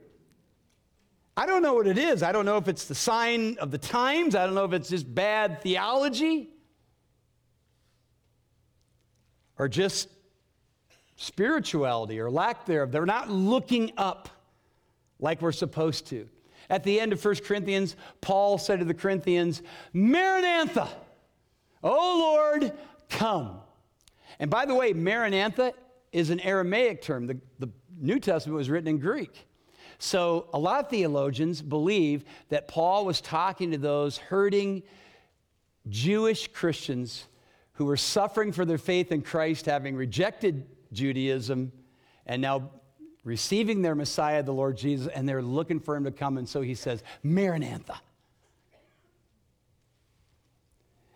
I 1.39 1.45
don't 1.45 1.63
know 1.63 1.73
what 1.73 1.87
it 1.87 1.97
is. 1.97 2.21
I 2.21 2.33
don't 2.33 2.43
know 2.43 2.57
if 2.57 2.67
it's 2.67 2.83
the 2.83 2.93
sign 2.93 3.57
of 3.59 3.71
the 3.71 3.77
times. 3.77 4.35
I 4.35 4.45
don't 4.45 4.55
know 4.55 4.65
if 4.65 4.73
it's 4.73 4.89
just 4.89 5.15
bad 5.15 5.61
theology 5.61 6.49
or 9.57 9.69
just 9.69 10.09
spirituality 11.15 12.19
or 12.19 12.29
lack 12.29 12.65
thereof. 12.65 12.91
They're 12.91 13.05
not 13.05 13.29
looking 13.29 13.93
up 13.95 14.27
like 15.17 15.41
we're 15.41 15.53
supposed 15.53 16.07
to. 16.07 16.27
At 16.69 16.83
the 16.83 16.99
end 16.99 17.13
of 17.13 17.23
1 17.23 17.35
Corinthians, 17.45 17.95
Paul 18.19 18.57
said 18.57 18.79
to 18.79 18.85
the 18.85 18.93
Corinthians, 18.93 19.61
Maranatha, 19.93 20.89
O 21.81 22.19
Lord, 22.59 22.73
come. 23.07 23.61
And 24.39 24.51
by 24.51 24.65
the 24.65 24.75
way, 24.75 24.91
Maranatha 24.91 25.71
is 26.11 26.31
an 26.31 26.41
Aramaic 26.41 27.01
term. 27.01 27.27
The, 27.27 27.39
the 27.59 27.69
New 27.97 28.19
Testament 28.19 28.57
was 28.57 28.69
written 28.69 28.89
in 28.89 28.97
Greek. 28.97 29.45
So, 30.01 30.47
a 30.53 30.59
lot 30.59 30.85
of 30.85 30.89
theologians 30.89 31.61
believe 31.61 32.23
that 32.47 32.69
Paul 32.69 33.05
was 33.05 33.19
talking 33.19 33.71
to 33.71 33.77
those 33.77 34.17
hurting 34.17 34.83
Jewish 35.89 36.47
Christians 36.47 37.25
who 37.73 37.85
were 37.85 37.97
suffering 37.97 38.53
for 38.53 38.63
their 38.63 38.77
faith 38.77 39.11
in 39.11 39.21
Christ, 39.21 39.65
having 39.65 39.97
rejected 39.97 40.65
Judaism 40.93 41.73
and 42.25 42.41
now 42.41 42.71
receiving 43.25 43.81
their 43.81 43.95
Messiah, 43.95 44.41
the 44.41 44.53
Lord 44.53 44.77
Jesus, 44.77 45.07
and 45.13 45.27
they're 45.27 45.41
looking 45.41 45.81
for 45.81 45.97
him 45.97 46.05
to 46.05 46.11
come. 46.11 46.37
And 46.37 46.47
so 46.47 46.61
he 46.61 46.75
says, 46.75 47.03
Maranatha. 47.21 47.99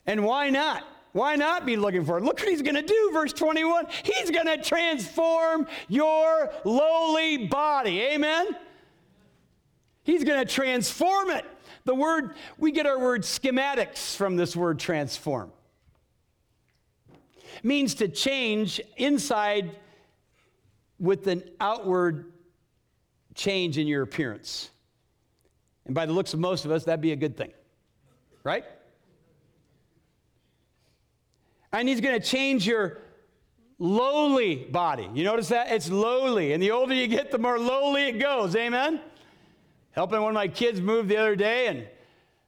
And 0.06 0.26
why 0.26 0.50
not? 0.50 0.84
Why 1.14 1.36
not 1.36 1.66
be 1.66 1.78
looking 1.78 2.04
for 2.04 2.18
it? 2.18 2.24
Look 2.24 2.40
what 2.40 2.50
he's 2.50 2.62
going 2.62 2.76
to 2.76 2.82
do, 2.82 3.12
verse 3.14 3.32
21. 3.32 3.86
He's 4.04 4.32
going 4.32 4.48
to 4.48 4.58
transform 4.62 5.68
your 5.88 6.52
lowly 6.66 7.48
body. 7.48 8.02
Amen? 8.02 8.48
He's 10.04 10.24
going 10.24 10.46
to 10.46 10.52
transform 10.52 11.30
it. 11.32 11.46
The 11.86 11.96
word, 11.96 12.36
we 12.58 12.72
get 12.72 12.86
our 12.86 13.00
word 13.00 13.24
schematics 13.24 14.16
from 14.16 14.36
this 14.36 14.56
word 14.56 14.80
transform. 14.80 15.52
Means 17.62 17.96
to 17.96 18.08
change 18.08 18.82
inside 18.98 19.78
with 21.00 21.28
an 21.28 21.44
outward 21.60 22.32
change 23.36 23.78
in 23.78 23.88
your 23.88 24.02
appearance. 24.02 24.70
And 25.86 25.94
by 25.94 26.06
the 26.06 26.14
looks 26.14 26.34
of 26.34 26.40
most 26.40 26.66
of 26.66 26.72
us, 26.72 26.86
that'd 26.86 27.02
be 27.02 27.12
a 27.12 27.18
good 27.18 27.36
thing, 27.36 27.52
right? 28.44 28.64
And 31.72 31.90
he's 31.90 32.02
going 32.02 32.20
to 32.20 32.26
change 32.26 32.66
your 32.66 33.00
lowly 33.80 34.56
body. 34.56 35.10
You 35.14 35.24
notice 35.24 35.50
that? 35.50 35.72
It's 35.72 35.90
lowly. 35.90 36.54
And 36.54 36.62
the 36.62 36.72
older 36.72 36.94
you 36.94 37.08
get, 37.08 37.32
the 37.32 37.38
more 37.38 37.60
lowly 37.60 38.08
it 38.08 38.20
goes. 38.20 38.56
Amen? 38.56 39.02
Helping 39.94 40.20
one 40.22 40.30
of 40.30 40.36
my 40.36 40.48
kids 40.48 40.82
move 40.82 41.08
the 41.08 41.18
other 41.18 41.36
day, 41.36 41.68
and 41.68 41.88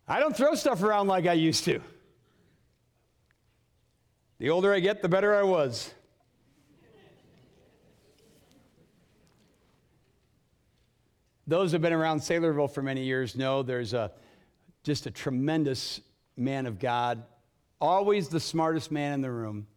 I 0.08 0.19
don't 0.19 0.36
throw 0.36 0.55
stuff 0.55 0.84
around 0.84 1.08
like 1.08 1.25
I 1.27 1.34
used 1.34 1.63
to. 1.65 1.79
The 4.39 4.49
older 4.49 4.73
I 4.73 4.79
get, 4.79 5.01
the 5.01 5.10
better 5.10 5.34
I 5.36 5.43
was. 5.43 5.93
Those 11.47 11.69
who 11.69 11.75
have 11.75 11.84
been 11.84 11.93
around 11.93 12.21
Saylorville 12.21 12.71
for 12.71 12.81
many 12.81 13.03
years 13.03 13.36
know 13.36 13.62
there's 13.62 13.93
a, 13.93 14.12
just 14.84 15.05
a 15.05 15.12
tremendous 15.12 16.01
man 16.36 16.65
of 16.65 16.79
God, 16.79 17.23
always 17.79 18.27
the 18.27 18.39
smartest 18.39 18.91
man 18.91 19.13
in 19.13 19.21
the 19.21 19.31
room, 19.31 19.67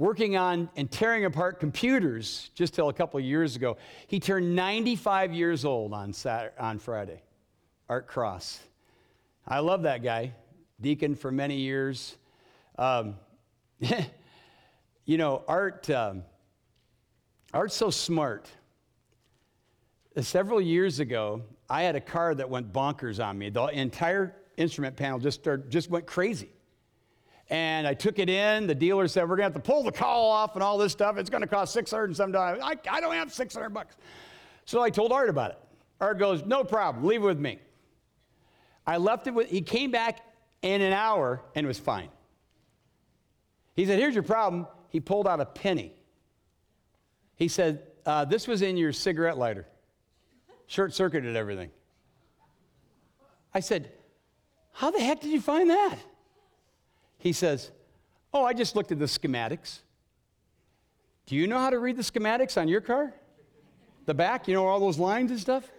working 0.00 0.34
on 0.34 0.70
and 0.76 0.90
tearing 0.90 1.26
apart 1.26 1.60
computers 1.60 2.50
just 2.54 2.72
till 2.72 2.88
a 2.88 2.92
couple 2.92 3.20
years 3.20 3.54
ago. 3.54 3.76
He 4.06 4.18
turned 4.18 4.56
95 4.56 5.34
years 5.34 5.66
old 5.66 5.92
on, 5.92 6.14
Saturday, 6.14 6.54
on 6.58 6.78
Friday, 6.78 7.22
Art 7.86 8.08
Cross. 8.08 8.60
I 9.46 9.58
love 9.58 9.82
that 9.82 10.02
guy, 10.02 10.32
deacon 10.80 11.14
for 11.14 11.30
many 11.30 11.56
years. 11.56 12.16
Um, 12.78 13.16
you 15.04 15.18
know, 15.18 15.44
Art, 15.46 15.90
um, 15.90 16.24
Art's 17.52 17.74
so 17.74 17.90
smart 17.90 18.48
several 20.18 20.62
years 20.62 20.98
ago, 20.98 21.42
I 21.68 21.82
had 21.82 21.94
a 21.94 22.00
car 22.00 22.34
that 22.34 22.48
went 22.48 22.72
bonkers 22.72 23.22
on 23.22 23.36
me. 23.36 23.50
The 23.50 23.66
entire 23.66 24.34
instrument 24.56 24.96
panel 24.96 25.18
just, 25.18 25.40
started, 25.40 25.70
just 25.70 25.90
went 25.90 26.06
crazy. 26.06 26.48
And 27.50 27.86
I 27.86 27.94
took 27.94 28.18
it 28.18 28.30
in. 28.30 28.66
The 28.66 28.74
dealer 28.74 29.08
said, 29.08 29.22
We're 29.22 29.36
going 29.36 29.50
to 29.50 29.54
have 29.54 29.62
to 29.62 29.70
pull 29.70 29.82
the 29.82 29.92
call 29.92 30.30
off 30.30 30.54
and 30.54 30.62
all 30.62 30.78
this 30.78 30.92
stuff. 30.92 31.18
It's 31.18 31.30
going 31.30 31.42
to 31.42 31.48
cost 31.48 31.72
600 31.72 32.04
and 32.04 32.16
some 32.16 32.32
dollars. 32.32 32.60
I, 32.62 32.76
I 32.88 33.00
don't 33.00 33.14
have 33.14 33.32
600 33.32 33.70
bucks. 33.70 33.96
So 34.64 34.80
I 34.80 34.90
told 34.90 35.12
Art 35.12 35.28
about 35.28 35.50
it. 35.52 35.58
Art 36.00 36.18
goes, 36.18 36.44
No 36.44 36.64
problem. 36.64 37.04
Leave 37.04 37.22
it 37.22 37.26
with 37.26 37.40
me. 37.40 37.58
I 38.86 38.96
left 38.96 39.26
it 39.26 39.34
with, 39.34 39.48
he 39.48 39.60
came 39.60 39.90
back 39.90 40.20
in 40.62 40.80
an 40.80 40.92
hour 40.92 41.42
and 41.54 41.66
was 41.66 41.78
fine. 41.78 42.08
He 43.74 43.84
said, 43.84 43.98
Here's 43.98 44.14
your 44.14 44.22
problem. 44.22 44.66
He 44.88 45.00
pulled 45.00 45.26
out 45.26 45.40
a 45.40 45.46
penny. 45.46 45.92
He 47.36 47.48
said, 47.48 47.82
uh, 48.06 48.24
This 48.24 48.46
was 48.46 48.62
in 48.62 48.76
your 48.76 48.92
cigarette 48.92 49.36
lighter 49.36 49.66
short 50.70 50.94
circuited 50.94 51.34
everything. 51.34 51.68
I 53.52 53.58
said, 53.58 53.90
How 54.72 54.92
the 54.92 55.00
heck 55.00 55.20
did 55.20 55.32
you 55.32 55.40
find 55.40 55.68
that? 55.68 55.96
He 57.20 57.32
says, 57.32 57.70
Oh, 58.32 58.44
I 58.44 58.52
just 58.52 58.74
looked 58.74 58.90
at 58.92 58.98
the 58.98 59.06
schematics. 59.06 59.80
Do 61.26 61.36
you 61.36 61.46
know 61.46 61.58
how 61.58 61.70
to 61.70 61.78
read 61.78 61.96
the 61.96 62.02
schematics 62.02 62.60
on 62.60 62.66
your 62.66 62.80
car? 62.80 63.14
The 64.06 64.14
back, 64.14 64.48
you 64.48 64.54
know, 64.54 64.66
all 64.66 64.80
those 64.80 64.98
lines 64.98 65.30
and 65.30 65.38
stuff? 65.38 65.70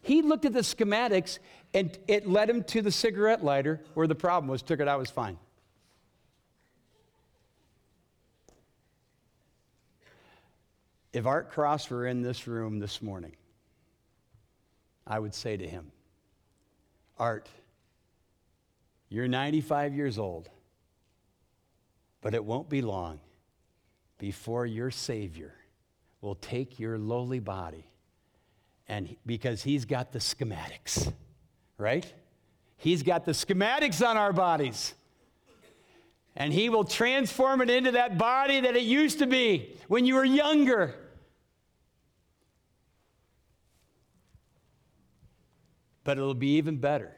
He 0.00 0.22
looked 0.22 0.44
at 0.44 0.52
the 0.52 0.60
schematics 0.60 1.38
and 1.74 1.96
it 2.08 2.28
led 2.28 2.50
him 2.50 2.64
to 2.64 2.82
the 2.82 2.90
cigarette 2.90 3.44
lighter 3.44 3.80
where 3.94 4.06
the 4.06 4.14
problem 4.14 4.48
was, 4.48 4.62
took 4.62 4.80
it 4.80 4.88
out, 4.88 4.98
was 4.98 5.10
fine. 5.10 5.38
If 11.12 11.26
Art 11.26 11.50
Cross 11.50 11.90
were 11.90 12.06
in 12.06 12.22
this 12.22 12.46
room 12.46 12.78
this 12.78 13.02
morning, 13.02 13.36
I 15.06 15.18
would 15.18 15.34
say 15.34 15.56
to 15.56 15.68
him, 15.68 15.92
Art, 17.18 17.48
you're 19.08 19.28
95 19.28 19.94
years 19.94 20.18
old, 20.18 20.48
but 22.22 22.34
it 22.34 22.42
won't 22.42 22.70
be 22.70 22.80
long 22.80 23.20
before 24.16 24.64
your 24.64 24.90
Savior 24.90 25.52
will 26.22 26.36
take 26.36 26.78
your 26.78 26.96
lowly 26.96 27.40
body 27.40 27.84
and 28.88 29.16
because 29.26 29.62
he's 29.62 29.84
got 29.84 30.12
the 30.12 30.18
schematics, 30.20 31.12
right? 31.76 32.10
He's 32.76 33.02
got 33.02 33.24
the 33.24 33.32
schematics 33.32 34.06
on 34.06 34.16
our 34.16 34.32
bodies. 34.32 34.94
And 36.34 36.52
he 36.52 36.68
will 36.70 36.84
transform 36.84 37.60
it 37.60 37.68
into 37.68 37.92
that 37.92 38.16
body 38.16 38.60
that 38.60 38.74
it 38.74 38.84
used 38.84 39.18
to 39.18 39.26
be 39.26 39.76
when 39.88 40.06
you 40.06 40.14
were 40.14 40.24
younger. 40.24 40.94
But 46.04 46.18
it'll 46.18 46.34
be 46.34 46.56
even 46.56 46.78
better 46.78 47.14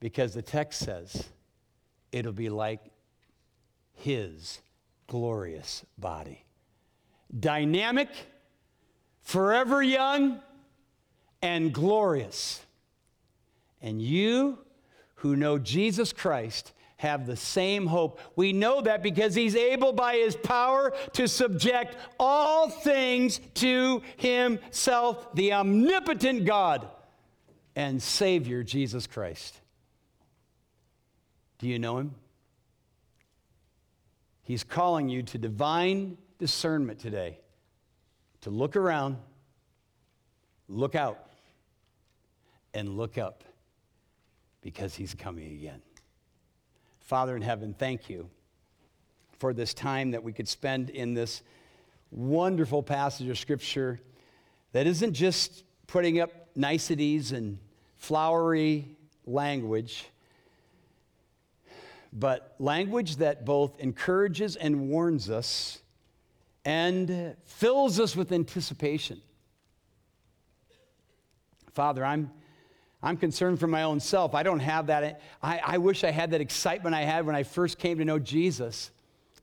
because 0.00 0.34
the 0.34 0.42
text 0.42 0.80
says 0.80 1.28
it'll 2.10 2.32
be 2.32 2.48
like 2.48 2.80
his 3.96 4.60
glorious 5.06 5.84
body. 5.98 6.44
Dynamic, 7.38 8.08
forever 9.22 9.82
young, 9.82 10.40
and 11.42 11.72
glorious. 11.72 12.64
And 13.82 14.00
you 14.00 14.58
who 15.16 15.36
know 15.36 15.58
Jesus 15.58 16.12
Christ 16.12 16.72
have 16.98 17.26
the 17.26 17.36
same 17.36 17.86
hope. 17.86 18.20
We 18.36 18.52
know 18.52 18.80
that 18.80 19.02
because 19.02 19.34
he's 19.34 19.54
able 19.54 19.92
by 19.92 20.16
his 20.16 20.34
power 20.34 20.92
to 21.12 21.28
subject 21.28 21.96
all 22.18 22.70
things 22.70 23.40
to 23.54 24.02
himself, 24.16 25.34
the 25.34 25.52
omnipotent 25.52 26.44
God 26.46 26.88
and 27.74 28.02
Savior, 28.02 28.62
Jesus 28.62 29.06
Christ. 29.06 29.60
Do 31.58 31.68
you 31.68 31.78
know 31.78 31.98
him? 31.98 32.14
He's 34.46 34.62
calling 34.62 35.08
you 35.08 35.24
to 35.24 35.38
divine 35.38 36.18
discernment 36.38 37.00
today, 37.00 37.40
to 38.42 38.50
look 38.50 38.76
around, 38.76 39.16
look 40.68 40.94
out, 40.94 41.18
and 42.72 42.96
look 42.96 43.18
up 43.18 43.42
because 44.62 44.94
he's 44.94 45.14
coming 45.14 45.50
again. 45.50 45.82
Father 47.00 47.34
in 47.34 47.42
heaven, 47.42 47.74
thank 47.76 48.08
you 48.08 48.30
for 49.36 49.52
this 49.52 49.74
time 49.74 50.12
that 50.12 50.22
we 50.22 50.32
could 50.32 50.46
spend 50.46 50.90
in 50.90 51.12
this 51.12 51.42
wonderful 52.12 52.84
passage 52.84 53.28
of 53.28 53.36
Scripture 53.38 54.00
that 54.70 54.86
isn't 54.86 55.12
just 55.12 55.64
putting 55.88 56.20
up 56.20 56.30
niceties 56.54 57.32
and 57.32 57.58
flowery 57.96 58.96
language, 59.24 60.06
but 62.18 62.54
language 62.58 63.16
that 63.16 63.44
both 63.44 63.78
encourages 63.78 64.56
and 64.56 64.88
warns 64.88 65.30
us 65.30 65.80
and 66.64 67.36
fills 67.44 68.00
us 68.00 68.16
with 68.16 68.32
anticipation. 68.32 69.20
Father, 71.72 72.04
I'm, 72.04 72.30
I'm 73.02 73.16
concerned 73.16 73.60
for 73.60 73.66
my 73.66 73.82
own 73.82 74.00
self. 74.00 74.34
I 74.34 74.42
don't 74.42 74.60
have 74.60 74.86
that. 74.88 75.20
I, 75.42 75.60
I 75.64 75.78
wish 75.78 76.02
I 76.02 76.10
had 76.10 76.32
that 76.32 76.40
excitement 76.40 76.94
I 76.94 77.02
had 77.02 77.26
when 77.26 77.36
I 77.36 77.42
first 77.42 77.78
came 77.78 77.98
to 77.98 78.04
know 78.04 78.18
Jesus 78.18 78.90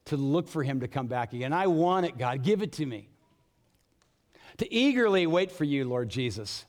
to 0.05 0.17
look 0.17 0.49
for 0.49 0.63
him 0.63 0.81
to 0.81 0.87
come 0.87 1.07
back 1.07 1.31
again. 1.33 1.53
I 1.53 1.67
want 1.67 2.05
it, 2.05 2.17
God. 2.17 2.43
Give 2.43 2.61
it 2.61 2.73
to 2.73 2.85
me. 2.85 3.07
To 4.57 4.73
eagerly 4.73 5.27
wait 5.27 5.51
for 5.51 5.63
you, 5.63 5.85
Lord 5.85 6.09
Jesus 6.09 6.65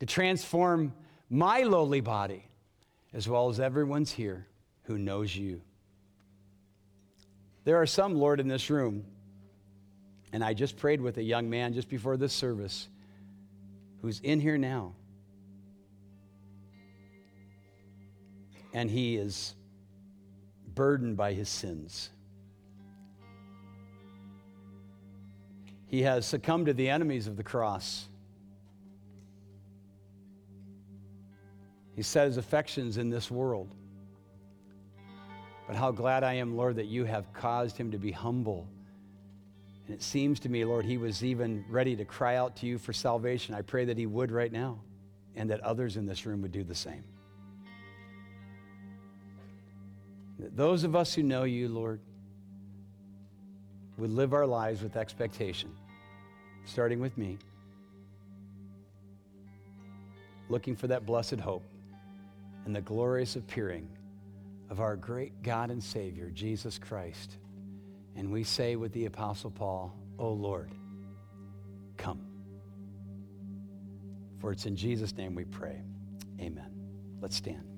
to 0.00 0.06
transform 0.06 0.92
my 1.30 1.62
lowly 1.62 2.00
body, 2.00 2.44
as 3.14 3.28
well 3.28 3.48
as 3.48 3.60
everyone's 3.60 4.10
here 4.10 4.46
who 4.82 4.98
knows 4.98 5.34
you. 5.34 5.62
There 7.64 7.80
are 7.80 7.86
some, 7.86 8.16
Lord, 8.16 8.40
in 8.40 8.48
this 8.48 8.68
room, 8.68 9.04
and 10.32 10.44
I 10.44 10.52
just 10.52 10.76
prayed 10.76 11.00
with 11.00 11.16
a 11.16 11.22
young 11.22 11.48
man 11.48 11.72
just 11.72 11.88
before 11.88 12.16
this 12.16 12.32
service 12.32 12.88
who's 14.02 14.20
in 14.20 14.40
here 14.40 14.58
now. 14.58 14.94
And 18.74 18.90
he 18.90 19.16
is 19.16 19.54
burdened 20.74 21.16
by 21.16 21.32
his 21.32 21.48
sins. 21.48 22.10
He 25.86 26.02
has 26.02 26.26
succumbed 26.26 26.66
to 26.66 26.74
the 26.74 26.90
enemies 26.90 27.28
of 27.28 27.36
the 27.36 27.44
cross. 27.44 28.08
He 31.96 32.02
set 32.02 32.26
his 32.26 32.36
affections 32.36 32.96
in 32.96 33.10
this 33.10 33.30
world. 33.30 33.74
But 35.66 35.76
how 35.76 35.92
glad 35.92 36.24
I 36.24 36.34
am, 36.34 36.56
Lord, 36.56 36.76
that 36.76 36.86
you 36.86 37.04
have 37.04 37.32
caused 37.32 37.76
him 37.76 37.90
to 37.92 37.98
be 37.98 38.10
humble. 38.10 38.68
And 39.86 39.94
it 39.94 40.02
seems 40.02 40.40
to 40.40 40.48
me, 40.48 40.64
Lord, 40.64 40.84
he 40.84 40.98
was 40.98 41.24
even 41.24 41.64
ready 41.68 41.96
to 41.96 42.04
cry 42.04 42.36
out 42.36 42.56
to 42.56 42.66
you 42.66 42.78
for 42.78 42.92
salvation. 42.92 43.54
I 43.54 43.62
pray 43.62 43.84
that 43.86 43.96
he 43.96 44.06
would 44.06 44.30
right 44.30 44.52
now 44.52 44.80
and 45.36 45.50
that 45.50 45.60
others 45.60 45.96
in 45.96 46.06
this 46.06 46.26
room 46.26 46.42
would 46.42 46.52
do 46.52 46.64
the 46.64 46.74
same. 46.74 47.04
That 50.38 50.56
those 50.56 50.84
of 50.84 50.96
us 50.96 51.14
who 51.14 51.22
know 51.22 51.44
you, 51.44 51.68
Lord, 51.68 52.00
would 53.96 54.10
live 54.10 54.34
our 54.34 54.46
lives 54.46 54.82
with 54.82 54.96
expectation, 54.96 55.70
starting 56.64 57.00
with 57.00 57.16
me. 57.16 57.38
looking 60.48 60.76
for 60.76 60.86
that 60.88 61.06
blessed 61.06 61.40
hope 61.40 61.64
and 62.64 62.74
the 62.74 62.80
glorious 62.80 63.36
appearing 63.36 63.88
of 64.70 64.80
our 64.80 64.96
great 64.96 65.42
God 65.42 65.70
and 65.70 65.82
Savior, 65.82 66.30
Jesus 66.30 66.78
Christ. 66.78 67.36
And 68.16 68.30
we 68.30 68.44
say 68.44 68.76
with 68.76 68.92
the 68.92 69.06
Apostle 69.06 69.50
Paul, 69.50 69.94
O 70.18 70.30
Lord, 70.30 70.70
come. 71.96 72.20
For 74.38 74.52
it's 74.52 74.66
in 74.66 74.76
Jesus' 74.76 75.16
name 75.16 75.34
we 75.34 75.44
pray. 75.44 75.80
Amen. 76.40 76.70
Let's 77.20 77.36
stand. 77.36 77.73